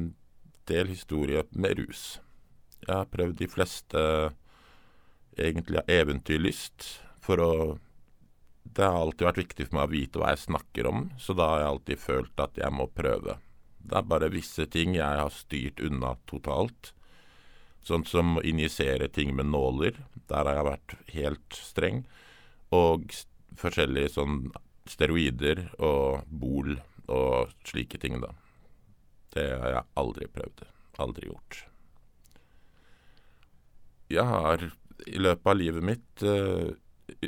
del 0.71 0.87
historie 0.87 1.43
med 1.51 1.81
rus. 1.81 2.21
Jeg 2.85 2.93
har 2.95 3.09
prøvd 3.11 3.35
de 3.41 3.49
fleste 3.51 4.03
egentlig 5.35 5.81
av 5.81 5.91
eventyrlyst 5.91 6.87
for 7.23 7.43
å 7.43 7.53
Det 8.61 8.85
har 8.85 8.93
alltid 8.95 9.25
vært 9.25 9.39
viktig 9.41 9.65
for 9.67 9.75
meg 9.75 9.87
å 9.87 9.91
vite 9.91 10.19
hva 10.21 10.27
jeg 10.31 10.45
snakker 10.45 10.87
om, 10.87 10.99
så 11.19 11.33
da 11.35 11.47
har 11.49 11.59
jeg 11.59 11.71
alltid 11.73 11.99
følt 11.99 12.43
at 12.45 12.59
jeg 12.61 12.71
må 12.71 12.85
prøve. 12.87 13.35
Det 13.81 13.97
er 13.97 14.05
bare 14.07 14.29
visse 14.31 14.67
ting 14.69 14.93
jeg 14.95 15.17
har 15.19 15.33
styrt 15.33 15.81
unna 15.83 16.13
totalt. 16.29 16.93
Sånn 17.85 18.05
som 18.05 18.37
å 18.37 18.43
injisere 18.45 19.09
ting 19.09 19.33
med 19.35 19.49
nåler. 19.49 19.97
Der 20.29 20.45
har 20.45 20.59
jeg 20.59 20.67
vært 20.69 20.95
helt 21.15 21.57
streng. 21.57 22.03
Og 22.75 23.09
forskjellige 23.59 24.13
sånn 24.15 24.43
steroider 24.89 25.65
og 25.79 26.27
bol 26.27 26.77
og 27.11 27.51
slike 27.67 27.99
ting, 28.01 28.19
da. 28.21 28.31
Det 29.31 29.47
har 29.55 29.75
jeg 29.77 29.89
aldri 29.99 30.27
prøvd. 30.31 30.63
Aldri 31.01 31.31
gjort. 31.31 31.65
Jeg 34.11 34.27
har 34.27 34.65
i 35.07 35.19
løpet 35.23 35.47
av 35.47 35.57
livet 35.57 35.85
mitt, 35.87 36.23
uh, 36.23 36.71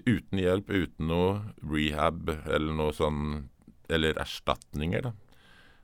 uten 0.03 0.39
hjelp, 0.39 0.69
uten 0.69 1.09
noe 1.09 1.53
rehab 1.63 2.29
eller 2.45 2.75
noe 2.75 2.93
sånn 2.95 3.49
Eller 3.93 4.15
erstatninger, 4.17 5.03
da, 5.03 5.11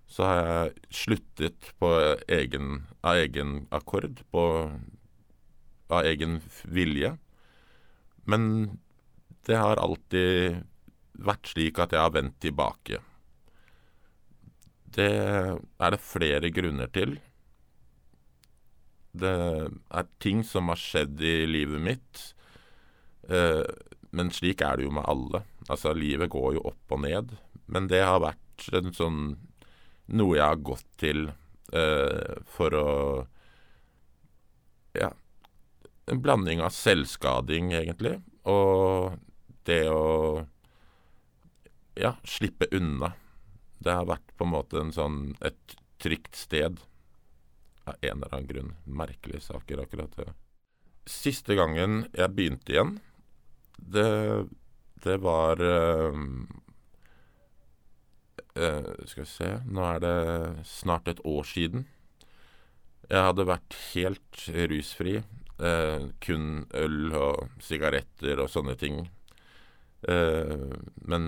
så 0.10 0.26
har 0.26 0.40
jeg 0.40 0.94
sluttet 1.02 1.72
på 1.82 1.90
egen, 2.34 2.84
av 3.06 3.20
egen 3.22 3.68
akkord, 3.76 4.24
på, 4.34 4.44
av 5.94 6.08
egen 6.10 6.40
vilje. 6.66 7.14
Men 8.30 8.44
det 9.46 9.60
har 9.62 9.82
alltid 9.82 10.64
vært 11.20 11.52
slik 11.52 11.80
at 11.82 11.94
jeg 11.94 12.02
har 12.02 12.16
vendt 12.16 12.40
tilbake. 12.42 13.02
Det 14.90 15.12
er 15.14 15.94
det 15.94 16.02
flere 16.02 16.50
grunner 16.54 16.90
til. 16.94 17.20
Det 19.14 19.36
er 19.70 20.10
ting 20.22 20.42
som 20.46 20.72
har 20.74 20.80
skjedd 20.82 21.22
i 21.22 21.36
livet 21.50 21.82
mitt. 21.86 22.24
Eh, 23.30 23.66
men 24.16 24.34
slik 24.34 24.64
er 24.66 24.80
det 24.80 24.88
jo 24.88 24.96
med 24.98 25.06
alle. 25.10 25.44
Altså, 25.70 25.94
livet 25.94 26.32
går 26.34 26.58
jo 26.58 26.66
opp 26.72 26.98
og 26.98 27.04
ned. 27.06 27.36
Men 27.70 27.90
det 27.92 28.02
har 28.06 28.24
vært 28.24 28.70
en 28.74 28.94
sånn 28.96 29.22
noe 30.16 30.38
jeg 30.38 30.46
har 30.46 30.62
gått 30.66 30.88
til 31.02 31.28
eh, 31.74 32.38
for 32.50 32.76
å 32.78 32.90
Ja, 34.98 35.12
en 36.10 36.22
blanding 36.22 36.64
av 36.66 36.74
selvskading, 36.74 37.70
egentlig, 37.78 38.16
og 38.50 39.20
det 39.70 39.84
å 39.94 40.48
ja, 42.00 42.16
slippe 42.24 42.66
unna. 42.72 43.12
Det 43.78 43.94
har 43.94 44.08
vært 44.10 44.34
på 44.38 44.48
en 44.48 44.54
måte 44.56 44.80
en 44.82 44.94
sånn 44.96 45.20
et 45.46 45.76
trygt 46.02 46.36
sted. 46.36 46.80
Av 47.86 47.96
en 48.02 48.18
eller 48.18 48.34
annen 48.34 48.50
grunn. 48.50 48.72
Merkelige 48.86 49.44
saker, 49.46 49.84
akkurat 49.84 50.16
det. 50.18 50.32
Siste 51.10 51.56
gangen 51.58 52.04
jeg 52.14 52.34
begynte 52.36 52.74
igjen, 52.74 52.98
det, 53.80 54.10
det 55.04 55.16
var 55.24 55.62
uh, 55.64 56.18
Skal 59.08 59.24
vi 59.24 59.30
se 59.30 59.50
Nå 59.72 59.84
er 59.88 60.02
det 60.04 60.16
snart 60.68 61.08
et 61.08 61.22
år 61.28 61.48
siden. 61.48 61.86
Jeg 63.10 63.26
hadde 63.26 63.48
vært 63.50 63.78
helt 63.94 64.42
rusfri. 64.70 65.20
Uh, 65.60 66.12
kun 66.24 66.66
øl 66.78 67.14
og 67.20 67.62
sigaretter 67.64 68.40
og 68.40 68.52
sånne 68.52 68.76
ting. 68.80 69.08
men 70.00 71.24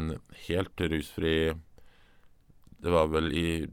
helt 0.47 0.79
rusfri 0.79 1.51
Det 2.79 2.91
var 2.93 3.09
vel 3.11 3.27
i 3.35 3.67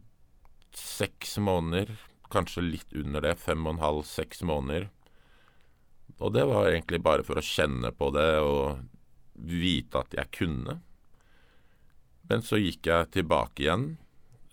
seks 0.74 1.38
måneder. 1.38 1.92
Kanskje 2.32 2.64
litt 2.64 2.92
under 2.92 3.22
det. 3.24 3.36
Fem 3.38 3.66
og 3.66 3.76
en 3.76 3.84
halv, 3.84 4.02
seks 4.08 4.42
måneder. 4.42 4.88
Og 6.18 6.34
det 6.34 6.44
var 6.50 6.68
egentlig 6.70 7.00
bare 7.02 7.24
for 7.26 7.38
å 7.38 7.44
kjenne 7.44 7.92
på 7.94 8.10
det 8.14 8.30
og 8.42 8.80
vite 9.38 10.02
at 10.02 10.16
jeg 10.18 10.34
kunne. 10.34 10.78
Men 12.28 12.44
så 12.44 12.60
gikk 12.60 12.88
jeg 12.90 13.10
tilbake 13.14 13.64
igjen, 13.64 13.90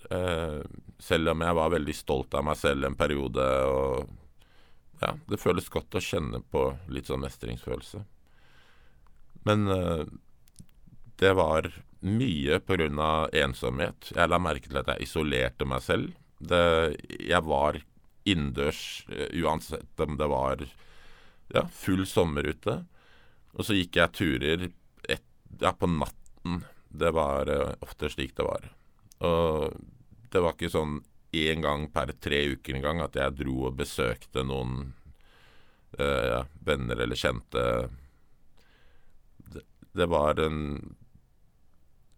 eh, 0.10 0.62
selv 1.00 1.34
om 1.34 1.44
jeg 1.44 1.58
var 1.60 1.74
veldig 1.74 1.96
stolt 1.96 2.36
av 2.38 2.46
meg 2.48 2.60
selv 2.60 2.88
en 2.88 2.98
periode. 3.00 3.48
Og 3.68 5.02
ja, 5.04 5.16
det 5.28 5.42
føles 5.42 5.72
godt 5.72 5.98
å 5.98 6.04
kjenne 6.04 6.40
på 6.52 6.70
litt 6.94 7.12
sånn 7.12 7.26
mestringsfølelse. 7.26 8.06
Men 9.46 9.68
eh, 9.72 10.06
det 11.20 11.34
var 11.38 11.70
mye 12.06 12.60
pga. 12.60 13.30
ensomhet. 13.34 14.12
Jeg 14.16 14.30
la 14.30 14.40
merke 14.40 14.70
til 14.70 14.80
at 14.82 14.90
jeg 14.94 15.08
isolerte 15.08 15.66
meg 15.66 15.82
selv. 15.82 16.14
Det, 16.40 16.96
jeg 17.10 17.42
var 17.44 17.80
innendørs 18.26 19.06
uh, 19.10 19.30
uansett 19.42 20.02
om 20.04 20.18
det 20.18 20.28
var 20.28 20.66
ja, 21.54 21.66
full 21.72 22.06
sommer 22.06 22.46
ute. 22.46 22.84
Og 23.56 23.66
så 23.66 23.78
gikk 23.78 23.98
jeg 24.02 24.14
turer 24.18 24.68
et, 25.08 25.26
ja, 25.62 25.72
på 25.72 25.90
natten. 25.90 26.64
Det 26.99 27.12
var 27.15 27.51
uh, 27.51 27.73
ofte 27.86 28.10
slik 28.12 28.36
det 28.38 28.47
var. 28.47 28.69
Og 29.25 29.75
det 30.31 30.43
var 30.43 30.55
ikke 30.55 30.71
sånn 30.73 30.99
én 31.36 31.63
gang 31.63 31.89
per 31.91 32.13
tre 32.23 32.41
uker 32.55 32.77
engang 32.77 33.01
at 33.03 33.15
jeg 33.19 33.38
dro 33.41 33.67
og 33.69 33.77
besøkte 33.79 34.43
noen 34.47 34.93
ja, 35.95 36.41
venner 36.67 36.99
eller 37.05 37.15
kjente. 37.15 37.62
Det, 39.95 40.05
var 40.12 40.39
en 40.43 40.95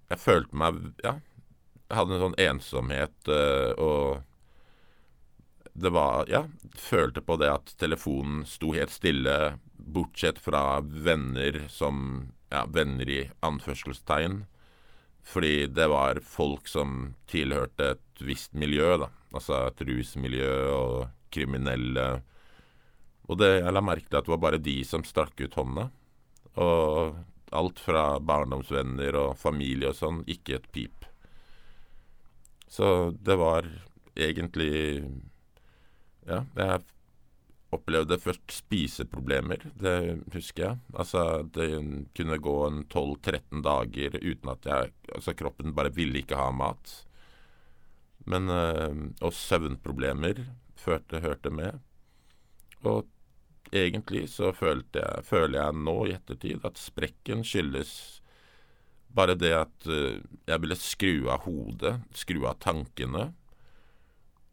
Jeg 0.09 0.17
følte 0.17 0.57
meg 0.57 0.79
Ja, 1.03 1.19
jeg 1.87 1.99
hadde 1.99 2.15
en 2.15 2.23
sånn 2.25 2.39
ensomhet 2.41 3.29
uh, 3.29 3.73
og 3.77 4.23
det 5.77 5.91
var 5.93 6.25
Ja, 6.31 6.47
følte 6.73 7.21
på 7.21 7.37
det 7.37 7.51
at 7.53 7.75
telefonen 7.77 8.41
sto 8.49 8.73
helt 8.73 8.93
stille, 8.93 9.59
bortsett 9.77 10.41
fra 10.41 10.81
venner 10.81 11.67
som 11.69 12.31
Ja, 12.49 12.65
venner 12.65 13.09
i 13.11 13.21
anførselstegn. 13.45 14.45
Fordi 15.27 15.67
det 15.67 15.87
var 15.91 16.21
folk 16.23 16.69
som 16.71 17.13
tilhørte 17.27 17.91
et 17.95 18.23
visst 18.23 18.53
miljø, 18.55 18.95
da. 19.03 19.09
Altså 19.35 19.65
et 19.67 19.83
rusmiljø 19.89 20.51
og 20.71 20.93
kriminelle. 21.35 22.05
Og 23.27 23.39
det, 23.41 23.49
jeg 23.59 23.73
la 23.75 23.83
merke 23.83 24.07
til 24.07 24.21
at 24.21 24.27
det 24.27 24.33
var 24.37 24.45
bare 24.45 24.61
de 24.63 24.77
som 24.87 25.03
strakk 25.03 25.43
ut 25.43 25.57
hånda. 25.59 25.89
Og 26.63 27.17
alt 27.57 27.79
fra 27.79 28.05
barndomsvenner 28.23 29.19
og 29.19 29.35
familie 29.39 29.91
og 29.91 29.99
sånn, 29.99 30.23
ikke 30.31 30.57
et 30.57 30.71
pip. 30.71 31.07
Så 32.71 33.11
det 33.23 33.37
var 33.39 33.67
egentlig 34.17 35.03
ja, 36.27 36.43
jeg 36.43 36.83
opplevde 37.75 38.19
først 38.21 38.53
spiseproblemer, 38.53 39.65
det 39.79 39.97
husker 40.33 40.63
jeg. 40.63 40.77
Altså, 40.95 41.23
det 41.55 41.67
kunne 42.15 42.39
gå 42.39 42.55
en 42.67 42.85
12-13 42.85 43.63
dager 43.65 44.15
uten 44.21 44.53
at 44.53 44.69
jeg 44.69 44.93
Altså, 45.15 45.33
kroppen 45.33 45.75
bare 45.75 45.93
ville 45.95 46.19
ikke 46.19 46.35
ha 46.35 46.51
mat. 46.51 47.07
Men 48.25 48.49
øh, 48.49 49.11
Og 49.21 49.33
søvnproblemer 49.33 50.45
førte, 50.75 51.19
hørte 51.19 51.49
med. 51.49 51.79
Og 52.83 53.07
egentlig 53.73 54.29
så 54.29 54.51
følte 54.51 54.99
jeg, 54.99 55.23
føler 55.25 55.61
jeg 55.61 55.73
nå 55.73 55.97
i 56.05 56.13
ettertid 56.15 56.65
at 56.67 56.77
sprekken 56.79 57.43
skyldes 57.43 58.21
bare 59.15 59.35
det 59.35 59.53
at 59.55 59.87
øh, 59.87 60.21
jeg 60.47 60.61
ville 60.61 60.75
skru 60.75 61.29
av 61.31 61.45
hodet, 61.47 61.95
skru 62.15 62.45
av 62.45 62.59
tankene. 62.61 63.31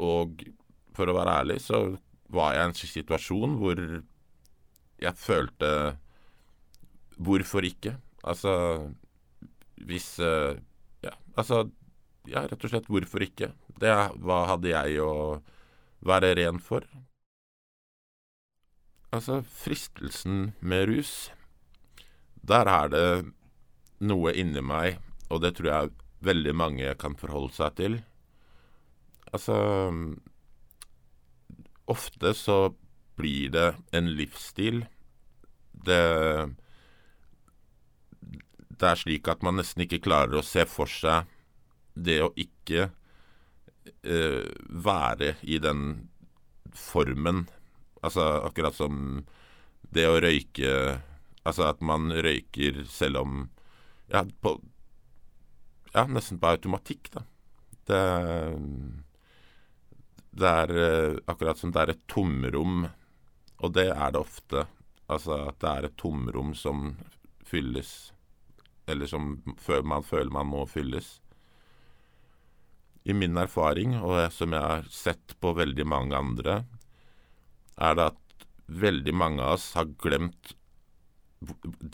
Og 0.03 0.47
for 0.95 1.11
å 1.11 1.17
være 1.19 1.39
ærlig, 1.43 1.59
så 1.63 1.97
var 2.35 2.55
jeg 2.57 2.65
i 2.65 2.69
en 2.71 2.77
situasjon 2.79 3.57
hvor 3.61 3.81
jeg 5.03 5.19
følte 5.19 5.71
Hvorfor 7.17 7.67
ikke? 7.67 7.97
Altså 8.25 8.53
Hvis 9.77 10.19
uh, 10.19 10.55
Ja, 11.05 11.15
altså 11.37 11.69
Ja, 12.27 12.47
rett 12.49 12.65
og 12.65 12.73
slett, 12.73 12.89
hvorfor 12.89 13.23
ikke? 13.25 13.53
Det, 13.81 13.91
hva 14.25 14.45
hadde 14.49 14.71
jeg 14.71 15.01
å 15.03 15.43
være 16.05 16.35
ren 16.39 16.61
for? 16.63 16.87
Altså, 19.13 19.43
fristelsen 19.45 20.55
med 20.61 20.89
rus 20.89 21.31
Der 22.43 22.71
er 22.71 22.89
det 22.93 23.09
noe 24.05 24.33
inni 24.37 24.61
meg, 24.61 24.99
og 25.31 25.45
det 25.45 25.55
tror 25.57 25.69
jeg 25.71 25.93
veldig 26.27 26.55
mange 26.57 26.91
kan 27.01 27.15
forholde 27.17 27.55
seg 27.57 27.77
til. 27.79 27.95
Altså 29.33 29.55
ofte 31.91 32.35
så 32.35 32.75
blir 33.19 33.53
det 33.55 33.69
en 33.93 34.11
livsstil. 34.17 34.85
Det 35.73 36.03
Det 38.75 38.89
er 38.91 38.99
slik 38.99 39.29
at 39.31 39.43
man 39.47 39.57
nesten 39.61 39.85
ikke 39.85 40.03
klarer 40.03 40.41
å 40.41 40.43
se 40.43 40.65
for 40.67 40.91
seg 40.91 41.31
det 41.95 42.19
å 42.25 42.33
ikke 42.35 42.89
eh, 44.03 44.51
være 44.69 45.37
i 45.47 45.61
den 45.63 46.09
formen. 46.75 47.45
Altså 48.03 48.25
akkurat 48.43 48.75
som 48.75 49.25
det 49.95 50.09
å 50.11 50.21
røyke 50.21 51.01
Altså 51.45 51.67
at 51.69 51.83
man 51.85 52.09
røyker 52.09 52.85
selv 52.89 53.21
om 53.21 53.35
Ja, 54.11 54.25
på 54.41 54.57
Ja, 55.95 56.07
nesten 56.11 56.41
på 56.43 56.51
automatikk, 56.51 57.13
da. 57.15 57.23
Det 57.87 58.01
det 60.35 60.51
er 60.51 60.73
uh, 60.75 61.19
akkurat 61.31 61.61
som 61.61 61.73
det 61.75 61.83
er 61.83 61.93
et 61.95 62.07
tomrom, 62.11 62.89
og 63.63 63.75
det 63.77 63.89
er 63.93 64.15
det 64.15 64.21
ofte. 64.21 64.65
Altså 65.07 65.37
at 65.51 65.61
det 65.63 65.71
er 65.71 65.89
et 65.89 65.99
tomrom 66.01 66.55
som 66.59 66.97
fylles, 67.45 68.13
eller 68.91 69.09
som 69.11 69.37
man 69.85 70.03
føler 70.03 70.33
man 70.33 70.51
må 70.51 70.65
fylles. 70.67 71.21
I 73.05 73.13
min 73.13 73.37
erfaring, 73.37 73.99
og 74.01 74.17
som 74.33 74.57
jeg 74.57 74.65
har 74.65 74.87
sett 74.91 75.37
på 75.41 75.53
veldig 75.55 75.87
mange 75.87 76.17
andre, 76.17 76.63
er 77.77 77.97
det 77.99 78.11
at 78.15 78.47
veldig 78.67 79.15
mange 79.15 79.45
av 79.45 79.59
oss 79.59 79.73
har 79.77 79.91
glemt 80.01 80.55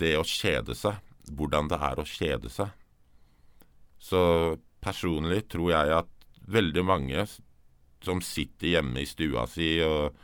det 0.00 0.14
å 0.16 0.26
kjede 0.26 0.76
seg. 0.78 1.00
Hvordan 1.30 1.68
det 1.70 1.78
er 1.82 2.00
å 2.00 2.06
kjede 2.06 2.50
seg. 2.50 2.70
Så 4.00 4.20
personlig 4.82 5.44
tror 5.52 5.72
jeg 5.74 5.92
at 5.98 6.10
veldig 6.50 6.84
mange 6.86 7.26
som 8.04 8.22
sitter 8.24 8.76
hjemme 8.76 9.02
i 9.02 9.08
stua 9.08 9.46
si 9.50 9.76
og 9.84 10.16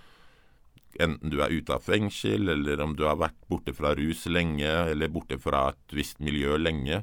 Enten 0.97 1.29
du 1.29 1.43
er 1.45 1.53
ute 1.53 1.75
av 1.75 1.83
fengsel, 1.85 2.49
eller 2.49 2.81
om 2.81 2.95
du 2.97 3.03
har 3.05 3.19
vært 3.21 3.37
borte 3.51 3.75
fra 3.77 3.91
rus 3.99 4.23
lenge, 4.33 4.65
eller 4.65 5.11
borte 5.13 5.37
fra 5.37 5.67
et 5.75 5.93
visst 5.93 6.23
miljø 6.25 6.57
lenge. 6.57 7.03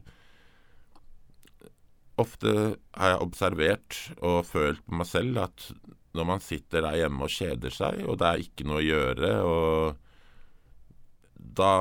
Ofte 2.17 2.53
har 2.97 3.13
jeg 3.13 3.21
observert 3.25 3.99
og 4.21 4.45
følt 4.49 4.81
på 4.86 4.97
meg 4.97 5.09
selv 5.09 5.43
at 5.43 5.67
når 6.13 6.27
man 6.29 6.41
sitter 6.45 6.86
der 6.86 6.99
hjemme 7.01 7.25
og 7.25 7.33
kjeder 7.33 7.73
seg, 7.73 8.01
og 8.05 8.19
det 8.21 8.27
er 8.29 8.43
ikke 8.43 8.67
noe 8.69 8.81
å 8.81 8.86
gjøre, 8.86 9.31
og 9.49 9.97
da 11.62 11.73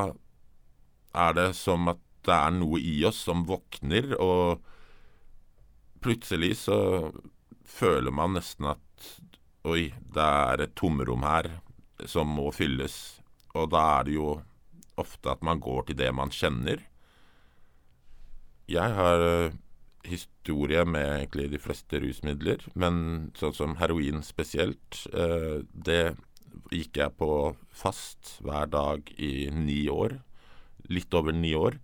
er 1.24 1.36
det 1.36 1.50
som 1.56 1.88
at 1.92 2.00
det 2.24 2.36
er 2.36 2.54
noe 2.54 2.80
i 2.80 2.94
oss 3.08 3.20
som 3.26 3.44
våkner, 3.48 4.14
og 4.20 4.62
plutselig 6.02 6.54
så 6.64 6.78
føler 7.72 8.14
man 8.14 8.36
nesten 8.38 8.68
at 8.74 9.10
Oi, 9.62 9.92
det 9.94 10.22
er 10.22 10.64
et 10.64 10.72
tomrom 10.74 11.22
her 11.22 11.46
som 12.10 12.32
må 12.34 12.48
fylles. 12.50 13.20
Og 13.54 13.68
da 13.70 13.82
er 14.00 14.08
det 14.08 14.16
jo 14.16 14.32
ofte 14.98 15.30
at 15.30 15.44
man 15.46 15.60
går 15.62 15.86
til 15.86 16.00
det 16.00 16.08
man 16.18 16.32
kjenner. 16.34 16.82
Jeg 18.70 18.96
har 18.96 19.22
uh, 19.22 19.54
historie 20.02 20.82
med 20.88 21.06
egentlig 21.06 21.46
de 21.52 21.60
fleste 21.62 22.00
rusmidler, 22.02 22.64
men 22.74 23.30
sånn 23.38 23.54
som 23.54 23.78
heroin 23.78 24.22
spesielt, 24.26 25.04
uh, 25.14 25.62
det 25.70 26.16
gikk 26.74 26.98
jeg 27.04 27.16
på 27.20 27.30
fast 27.70 28.36
hver 28.42 28.66
dag 28.72 29.14
i 29.14 29.46
ni 29.54 29.84
år. 29.92 30.18
Litt 30.90 31.14
over 31.14 31.34
ni 31.36 31.54
år. 31.54 31.78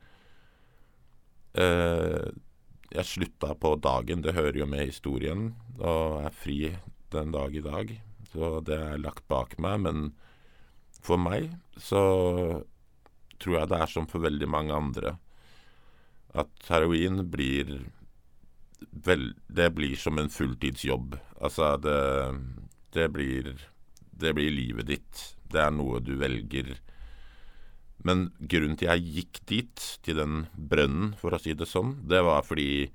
Jeg 2.88 3.04
slutta 3.04 3.52
på 3.60 3.74
dagen, 3.84 4.22
det 4.24 4.32
hører 4.36 4.62
jo 4.62 4.66
med 4.68 4.86
historien, 4.88 5.50
og 5.76 6.22
er 6.24 6.32
fri 6.32 6.58
den 7.12 7.34
dag 7.34 7.54
i 7.56 7.64
dag. 7.64 7.92
Så 8.32 8.58
det 8.64 8.78
er 8.80 9.00
lagt 9.00 9.26
bak 9.28 9.56
meg. 9.60 9.82
Men 9.84 10.08
for 11.04 11.20
meg 11.20 11.52
så 11.76 12.02
tror 13.38 13.58
jeg 13.58 13.70
det 13.70 13.80
er 13.82 13.92
som 13.92 14.08
for 14.10 14.24
veldig 14.24 14.48
mange 14.50 14.74
andre. 14.74 15.16
At 16.36 16.50
heroin 16.68 17.22
blir 17.30 17.78
vel, 18.92 19.32
Det 19.48 19.70
blir 19.74 19.96
som 19.96 20.18
en 20.18 20.30
fulltidsjobb. 20.30 21.16
Altså, 21.40 21.76
det, 21.76 21.98
det 22.92 23.08
blir 23.12 23.54
Det 24.18 24.34
blir 24.34 24.50
livet 24.50 24.86
ditt. 24.86 25.36
Det 25.48 25.60
er 25.60 25.70
noe 25.70 26.00
du 26.00 26.16
velger. 26.18 26.74
Men 28.06 28.28
grunnen 28.38 28.78
til 28.78 28.90
jeg 28.90 29.12
gikk 29.16 29.40
dit, 29.50 29.84
til 30.06 30.20
den 30.20 30.46
brønnen, 30.54 31.14
for 31.18 31.34
å 31.34 31.40
si 31.42 31.54
det 31.58 31.66
sånn, 31.68 31.96
det 32.08 32.22
var 32.26 32.44
fordi 32.46 32.88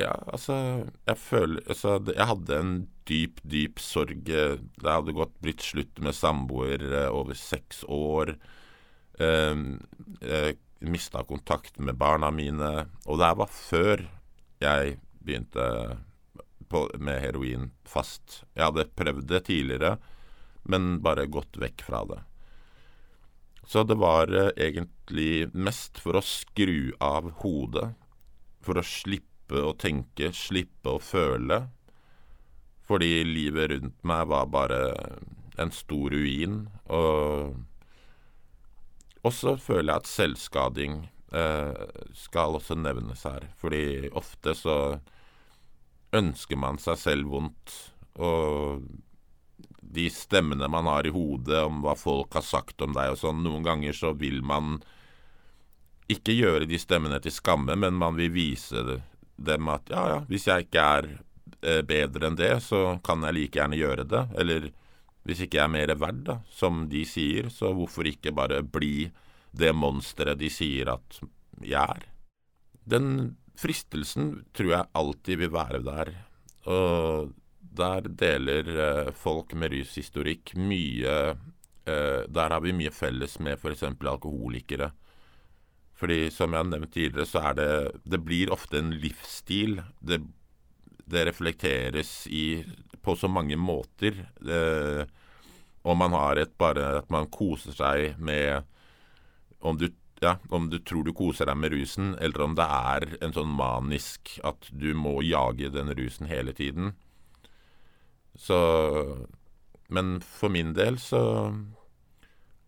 ja, 0.00 0.10
altså 0.26 0.56
Jeg 1.06 1.18
føler 1.22 1.62
Altså, 1.70 2.00
jeg 2.08 2.26
hadde 2.26 2.56
en 2.58 2.74
dyp, 3.06 3.38
dyp 3.46 3.78
sorg. 3.78 4.24
Det 4.26 4.88
hadde 4.88 5.14
gått 5.14 5.34
blitt 5.44 5.62
slutt 5.62 6.00
med 6.02 6.16
samboer 6.16 6.82
eh, 6.88 7.10
over 7.12 7.36
seks 7.36 7.84
år. 7.92 8.32
Um, 9.20 9.76
jeg 10.24 10.56
mista 10.80 11.22
kontakt 11.28 11.78
med 11.78 11.98
barna 12.00 12.32
mine. 12.34 12.72
Og 13.04 13.20
det 13.20 13.28
her 13.28 13.38
var 13.42 13.52
før 13.52 14.06
jeg 14.64 14.96
begynte 15.20 15.68
på, 16.72 16.86
med 16.98 17.20
heroin 17.22 17.70
fast. 17.84 18.42
Jeg 18.56 18.70
hadde 18.70 18.88
prøvd 18.96 19.28
det 19.30 19.44
tidligere, 19.50 19.98
men 20.64 20.96
bare 21.04 21.28
gått 21.30 21.60
vekk 21.60 21.84
fra 21.86 22.04
det. 22.08 22.22
Så 23.66 23.84
det 23.88 23.96
var 24.00 24.32
uh, 24.32 24.50
egentlig 24.56 25.48
mest 25.52 26.00
for 26.02 26.18
å 26.18 26.24
skru 26.24 26.92
av 27.02 27.30
hodet. 27.42 27.92
For 28.64 28.80
å 28.80 28.84
slippe 28.84 29.60
å 29.60 29.74
tenke, 29.76 30.32
slippe 30.36 30.96
å 30.96 31.02
føle. 31.02 31.64
Fordi 32.84 33.24
livet 33.24 33.70
rundt 33.72 34.00
meg 34.04 34.28
var 34.28 34.50
bare 34.52 34.80
en 35.60 35.72
stor 35.72 36.12
ruin. 36.12 36.66
Og 39.24 39.32
så 39.32 39.54
føler 39.56 39.92
jeg 39.92 40.02
at 40.02 40.10
selvskading 40.10 40.98
eh, 41.32 41.84
skal 42.16 42.58
også 42.58 42.76
nevnes 42.76 43.24
her. 43.24 43.48
Fordi 43.60 44.10
ofte 44.12 44.54
så 44.58 44.76
ønsker 46.14 46.60
man 46.60 46.80
seg 46.82 47.00
selv 47.00 47.32
vondt. 47.32 47.76
Og 48.20 48.84
de 49.94 50.08
stemmene 50.10 50.68
man 50.70 50.88
har 50.90 51.06
i 51.06 51.12
hodet 51.14 51.62
om 51.64 51.82
hva 51.84 51.94
folk 51.98 52.34
har 52.34 52.44
sagt 52.46 52.82
om 52.84 52.94
deg 52.96 53.14
og 53.14 53.20
sånn, 53.20 53.42
noen 53.44 53.64
ganger 53.66 53.96
så 53.96 54.12
vil 54.18 54.40
man 54.46 54.78
ikke 56.10 56.34
gjøre 56.36 56.68
de 56.68 56.78
stemmene 56.80 57.20
til 57.22 57.32
skamme, 57.32 57.76
men 57.80 57.96
man 57.96 58.16
vil 58.18 58.32
vise 58.34 58.82
dem 59.36 59.68
at 59.72 59.90
ja, 59.92 60.02
ja, 60.12 60.18
hvis 60.28 60.48
jeg 60.50 60.66
ikke 60.66 60.88
er 60.98 61.10
eh, 61.62 61.82
bedre 61.86 62.28
enn 62.28 62.38
det, 62.38 62.52
så 62.64 62.98
kan 63.04 63.24
jeg 63.24 63.38
like 63.38 63.60
gjerne 63.60 63.78
gjøre 63.78 64.06
det. 64.08 64.24
Eller 64.40 64.68
hvis 65.24 65.44
ikke 65.44 65.58
jeg 65.58 65.64
er 65.64 65.72
mer 65.72 65.94
verd, 66.00 66.24
da, 66.26 66.38
som 66.52 66.84
de 66.92 67.04
sier, 67.08 67.48
så 67.52 67.72
hvorfor 67.76 68.08
ikke 68.10 68.34
bare 68.36 68.60
bli 68.62 69.08
det 69.54 69.72
monsteret 69.76 70.40
de 70.40 70.50
sier 70.52 70.92
at 70.92 71.20
jeg 71.64 71.80
er? 71.80 72.04
Den 72.84 73.08
fristelsen 73.56 74.42
tror 74.52 74.72
jeg 74.74 74.92
alltid 75.00 75.40
vil 75.40 75.54
være 75.54 75.80
der. 75.86 76.12
Og 76.68 77.32
der 77.76 78.08
deler 78.08 78.70
eh, 78.74 79.12
folk 79.16 79.54
med 79.58 79.72
rushistorikk 79.74 80.54
mye 80.56 81.16
eh, 81.34 82.20
Der 82.28 82.54
har 82.54 82.60
vi 82.64 82.74
mye 82.76 82.92
felles 82.94 83.38
med 83.42 83.58
f.eks. 83.58 83.82
alkoholikere 83.84 84.92
fordi 85.94 86.30
som 86.34 86.52
jeg 86.52 86.58
har 86.58 86.68
nevnt 86.68 86.92
tidligere, 86.92 87.26
så 87.28 87.42
er 87.50 87.54
det 87.58 87.68
Det 88.04 88.18
blir 88.20 88.52
ofte 88.52 88.80
en 88.80 88.90
livsstil. 88.98 89.80
Det, 90.00 90.20
det 91.06 91.26
reflekteres 91.28 92.26
i, 92.26 92.64
på 93.00 93.14
så 93.16 93.28
mange 93.30 93.56
måter. 93.56 94.26
Det, 94.40 95.06
og 95.84 95.96
man 96.00 96.16
har 96.16 96.40
et 96.40 96.54
bare 96.58 96.96
at 96.98 97.10
man 97.12 97.30
koser 97.30 97.76
seg 97.76 98.18
med 98.18 98.64
om 99.64 99.78
du, 99.78 99.88
ja, 100.20 100.36
om 100.50 100.68
du 100.68 100.78
tror 100.80 101.04
du 101.04 101.12
koser 101.16 101.48
deg 101.48 101.56
med 101.56 101.72
rusen, 101.72 102.14
eller 102.20 102.42
om 102.44 102.56
det 102.58 102.66
er 102.66 103.06
en 103.24 103.32
sånn 103.36 103.54
manisk 103.54 104.34
at 104.44 104.68
du 104.72 104.92
må 104.98 105.20
jage 105.24 105.70
den 105.72 105.92
rusen 105.96 106.28
hele 106.28 106.52
tiden. 106.56 106.92
Så 108.34 108.58
Men 109.88 110.20
for 110.20 110.50
min 110.50 110.72
del 110.74 110.98
så 110.98 111.54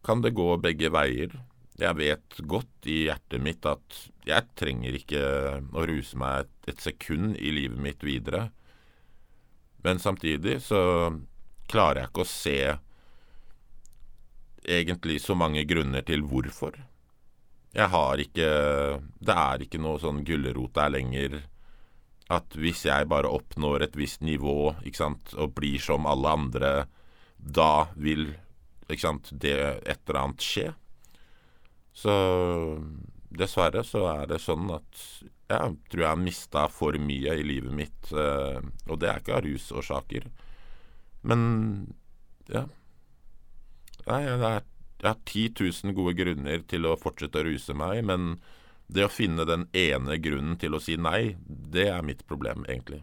kan 0.04 0.20
det 0.22 0.36
gå 0.36 0.56
begge 0.62 0.90
veier. 0.94 1.32
Jeg 1.76 1.98
vet 1.98 2.36
godt 2.46 2.86
i 2.86 3.06
hjertet 3.08 3.42
mitt 3.42 3.66
at 3.66 3.96
jeg 4.28 4.52
trenger 4.56 4.94
ikke 4.96 5.22
å 5.74 5.86
ruse 5.88 6.16
meg 6.20 6.44
et, 6.44 6.52
et 6.72 6.84
sekund 6.84 7.34
i 7.36 7.50
livet 7.50 7.80
mitt 7.82 8.04
videre. 8.06 8.50
Men 9.82 9.98
samtidig 9.98 10.60
så 10.62 10.80
klarer 11.66 12.04
jeg 12.04 12.12
ikke 12.12 12.24
å 12.24 12.30
se 12.30 12.58
egentlig 14.66 15.20
så 15.22 15.34
mange 15.38 15.64
grunner 15.68 16.06
til 16.06 16.24
hvorfor. 16.26 16.78
Jeg 17.76 17.92
har 17.92 18.22
ikke 18.22 18.48
Det 19.20 19.36
er 19.36 19.62
ikke 19.66 19.82
noe 19.82 20.00
sånn 20.00 20.22
gulrot 20.24 20.74
der 20.78 20.94
lenger 20.94 21.40
at 22.32 22.56
hvis 22.58 22.84
jeg 22.88 23.08
bare 23.10 23.30
oppnår 23.30 23.86
et 23.86 23.96
visst 23.98 24.24
nivå 24.26 24.74
ikke 24.82 24.98
sant, 24.98 25.34
og 25.38 25.54
blir 25.58 25.78
som 25.82 26.08
alle 26.10 26.32
andre, 26.38 26.72
da 27.36 27.86
vil 27.94 28.32
sant, 28.98 29.30
det 29.30 29.54
et 29.86 30.00
eller 30.06 30.20
annet 30.20 30.42
skje. 30.42 30.66
Så 31.96 32.12
dessverre 33.36 33.82
så 33.86 34.04
er 34.12 34.28
det 34.30 34.42
sånn 34.42 34.68
at 34.74 35.02
jeg 35.46 35.76
tror 35.90 36.02
jeg 36.02 36.10
har 36.10 36.20
mista 36.20 36.66
for 36.72 36.98
mye 36.98 37.36
i 37.38 37.46
livet 37.46 37.74
mitt, 37.74 38.10
eh, 38.10 38.58
og 38.90 38.98
det 38.98 39.10
er 39.10 39.22
ikke 39.22 39.36
av 39.36 39.44
rusårsaker. 39.46 40.26
Men 41.26 41.42
ja. 42.50 42.66
Nei, 44.06 44.20
jeg 44.22 44.38
har 44.42 44.62
10 45.02 45.46
000 45.60 45.94
gode 45.96 46.14
grunner 46.18 46.62
til 46.70 46.86
å 46.86 46.98
fortsette 46.98 47.42
å 47.42 47.46
ruse 47.46 47.74
meg, 47.78 48.02
men 48.06 48.36
det 48.86 49.06
å 49.06 49.12
finne 49.12 49.46
den 49.48 49.66
ene 49.76 50.16
grunnen 50.22 50.56
til 50.60 50.76
å 50.76 50.82
si 50.82 50.96
nei, 50.96 51.36
det 51.46 51.88
er 51.90 52.06
mitt 52.06 52.26
problem, 52.26 52.64
egentlig. 52.68 53.02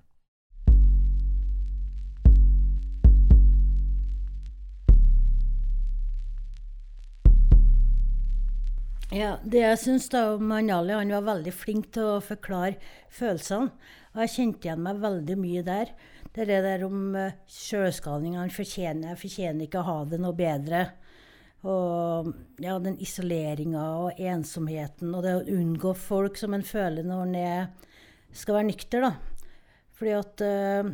Ja, 9.13 9.35
det 9.45 9.59
jeg 9.61 9.77
syns 9.77 10.07
Manali 10.41 10.95
han 10.97 11.11
var 11.13 11.27
veldig 11.27 11.51
flink 11.53 11.91
til 11.93 12.15
å 12.15 12.23
forklare 12.23 12.79
følelsene. 13.13 13.69
Og 14.13 14.23
jeg 14.23 14.31
kjente 14.33 14.67
igjen 14.67 14.81
meg 14.81 15.03
veldig 15.03 15.35
mye 15.37 15.61
der. 15.67 15.91
Det 16.33 16.47
der 16.49 16.81
om 16.87 17.13
uh, 17.13 17.27
eh. 17.29 18.33
Han 18.33 18.49
fortjener, 18.49 19.11
jeg 19.11 19.21
fortjener 19.21 19.67
ikke 19.67 19.83
å 19.83 19.85
ha 19.85 19.97
det 20.09 20.17
noe 20.21 20.33
bedre. 20.33 20.87
Og 21.63 22.33
ja, 22.59 22.75
den 22.83 22.97
isoleringa 22.99 23.83
og 24.03 24.19
ensomheten 24.19 25.13
og 25.15 25.23
det 25.23 25.35
å 25.37 25.45
unngå 25.55 25.93
folk 25.95 26.39
som 26.39 26.55
en 26.57 26.65
føler 26.67 27.07
når 27.07 27.23
en 27.29 27.71
skal 28.35 28.57
være 28.57 28.67
nykter, 28.71 29.05
da. 29.05 29.13
Fordi 29.93 30.15
at 30.17 30.43
uh, 30.43 30.89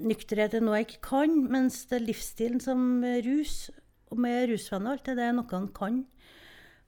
nykterhet 0.00 0.56
er 0.56 0.64
noe 0.64 0.78
jeg 0.80 0.88
ikke 0.88 1.10
kan, 1.10 1.36
mens 1.52 1.82
det 1.90 1.98
er 1.98 2.06
livsstilen 2.06 2.62
som 2.62 3.04
rus, 3.26 3.68
og 4.08 4.22
med 4.24 4.48
rusvenner 4.48 4.94
og 4.94 4.96
alt 4.96 5.10
det, 5.10 5.26
er 5.26 5.36
noe 5.36 5.50
han 5.52 5.68
kan. 5.76 6.00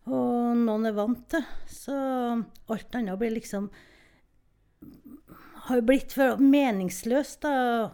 Og 0.07 0.57
noen 0.63 0.87
er 0.87 0.97
vant 0.97 1.25
til. 1.35 1.45
Så 1.69 1.93
alt 1.93 2.99
annet 2.99 3.19
blir 3.21 3.35
liksom 3.35 3.69
har 5.67 5.83
blitt 5.83 6.15
for 6.15 6.39
meningsløst, 6.39 7.41
da, 7.43 7.91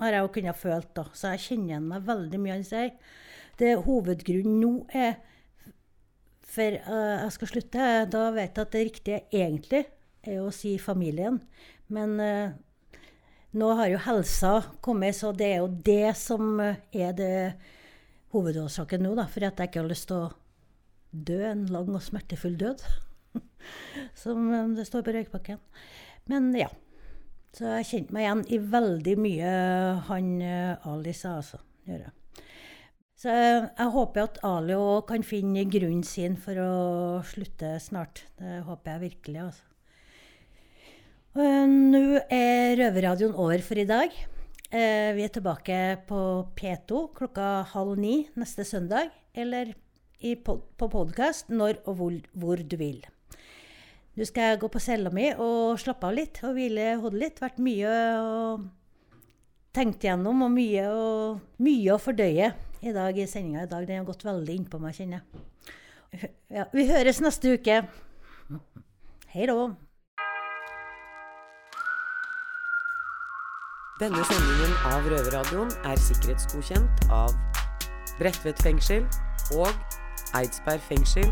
har 0.00 0.16
jeg 0.16 0.24
jo 0.24 0.32
kunnet 0.36 0.56
følt. 0.56 0.94
da. 0.96 1.04
Så 1.12 1.34
jeg 1.34 1.44
kjenner 1.46 1.74
igjen 1.74 1.90
meg 1.90 2.06
veldig 2.06 2.40
mye 2.40 2.54
han 2.56 2.64
sier. 2.64 2.94
Det 3.60 3.74
hovedgrunnen 3.84 4.56
nå 4.62 4.72
er 4.96 5.18
for 6.50 6.76
uh, 6.86 7.26
jeg 7.26 7.34
skal 7.36 7.52
slutte. 7.52 7.90
Da 8.10 8.24
vet 8.34 8.56
jeg 8.56 8.64
at 8.64 8.74
det 8.74 8.86
riktige 8.88 9.20
egentlig 9.30 9.84
er 10.26 10.40
å 10.42 10.50
si 10.54 10.74
familien. 10.82 11.38
Men 11.92 12.16
uh, 12.20 12.98
nå 13.56 13.70
har 13.78 13.92
jo 13.92 14.02
helsa 14.06 14.54
kommet, 14.84 15.18
så 15.18 15.32
det 15.36 15.52
er 15.54 15.62
jo 15.62 15.70
det 15.90 16.14
som 16.18 16.60
er 16.62 17.14
det 17.18 17.34
hovedårsaken 18.34 19.02
nå. 19.04 19.14
da, 19.18 19.26
For 19.30 19.46
at 19.46 19.58
jeg 19.58 19.70
ikke 19.70 19.82
har 19.82 19.90
lyst 19.90 20.08
til 20.10 20.24
å 20.24 20.34
dø 21.10 21.40
en 21.48 21.66
lang 21.70 21.90
og 21.90 22.04
smertefull 22.04 22.54
død. 22.58 22.84
som 24.22 24.46
det 24.76 24.86
står 24.88 25.04
på 25.06 25.16
røykpakken. 25.18 25.58
Men 26.30 26.54
ja. 26.58 26.70
Så 27.50 27.66
jeg 27.80 27.88
kjente 27.88 28.14
meg 28.14 28.28
igjen 28.28 28.46
i 28.54 28.60
veldig 28.62 29.16
mye 29.18 29.50
han 30.06 30.30
Ali 30.86 31.14
sa, 31.18 31.40
altså. 31.42 31.58
Gjør 31.90 32.04
jeg. 32.06 32.19
Så 33.20 33.28
jeg 33.28 33.92
håper 33.92 34.22
at 34.24 34.38
Ali 34.48 34.72
òg 34.72 35.02
kan 35.10 35.20
finne 35.26 35.66
grunnen 35.68 36.04
sin 36.08 36.38
for 36.40 36.56
å 36.56 37.20
slutte 37.28 37.74
snart. 37.84 38.22
Det 38.40 38.62
håper 38.64 38.94
jeg 38.94 39.02
virkelig, 39.02 39.42
altså. 39.44 39.66
Nå 41.36 42.00
er 42.32 42.78
Røverradioen 42.80 43.36
over 43.36 43.60
for 43.62 43.76
i 43.76 43.84
dag. 43.84 44.14
Vi 44.72 45.26
er 45.26 45.34
tilbake 45.34 45.76
på 46.08 46.20
P2 46.56 47.02
klokka 47.18 47.50
halv 47.74 48.00
ni 48.00 48.22
neste 48.40 48.64
søndag. 48.64 49.12
Eller 49.36 49.74
på 50.40 50.88
podkast 50.88 51.52
når 51.52 51.82
og 51.84 52.00
hvor, 52.00 52.16
hvor 52.32 52.64
du 52.64 52.78
vil. 52.80 53.04
Nå 54.16 54.30
skal 54.32 54.54
jeg 54.54 54.62
gå 54.64 54.72
på 54.72 54.80
cella 54.80 55.12
mi 55.12 55.28
og 55.36 55.76
slappe 55.82 56.08
av 56.08 56.16
litt 56.16 56.40
og 56.40 56.56
hvile 56.56 56.96
hodet 57.04 57.20
litt. 57.26 57.44
Vært 57.44 57.60
mye 57.60 57.92
å 58.16 58.34
tenke 59.76 60.08
gjennom 60.08 60.48
og 60.48 60.52
mye, 60.56 60.88
og, 60.88 61.46
mye 61.60 61.92
å 61.92 62.00
fordøye 62.00 62.50
i 62.80 62.92
dag 62.92 63.18
i 63.18 63.26
sendinga 63.26 63.62
i 63.62 63.66
dag. 63.66 63.86
Den 63.86 63.98
har 64.02 64.08
gått 64.08 64.24
veldig 64.24 64.56
innpå 64.56 64.80
meg, 64.80 64.96
kjenner 64.96 65.20
jeg. 65.20 66.32
Ja, 66.50 66.66
vi 66.74 66.88
høres 66.88 67.20
neste 67.22 67.54
uke. 67.54 67.82
Hei 69.30 69.46
da. 69.46 69.56
Denne 74.00 74.24
sendingen 74.24 74.72
av 74.88 75.06
Røverradioen 75.12 75.70
er 75.84 76.00
sikkerhetsgodkjent 76.00 77.04
av 77.12 77.34
Bredtvet 78.16 78.62
fengsel 78.64 79.04
og 79.52 79.68
Eidsberg 80.36 80.80
fengsel 80.88 81.28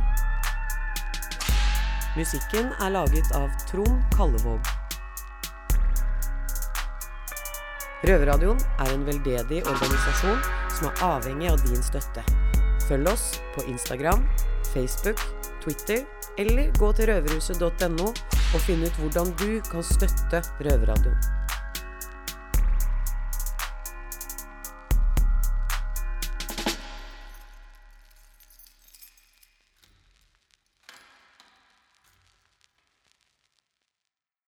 Musikken 2.18 2.68
er 2.76 2.92
laget 2.92 3.32
av 3.38 3.48
Trond 3.70 4.04
Kallevåg. 4.12 4.70
Røverradioen 8.04 8.60
er 8.84 8.92
en 8.92 9.04
veldedig 9.08 9.64
organisasjon 9.64 10.67
som 10.78 10.90
er 10.90 11.02
avhengig 11.04 11.50
av 11.50 11.64
din 11.66 11.82
støtte. 11.82 12.24
Følg 12.88 13.10
oss 13.10 13.32
på 13.56 13.66
Instagram, 13.68 14.22
Facebook, 14.72 15.20
Twitter 15.64 16.04
eller 16.38 16.70
gå 16.78 16.92
til 16.94 17.10
røverhuset.no 17.10 18.12
og 18.12 18.62
finn 18.64 18.86
ut 18.86 19.02
hvordan 19.02 19.34
du 19.42 19.58
kan 19.68 19.84
støtte 19.84 20.44
Røverradioen. 20.62 21.37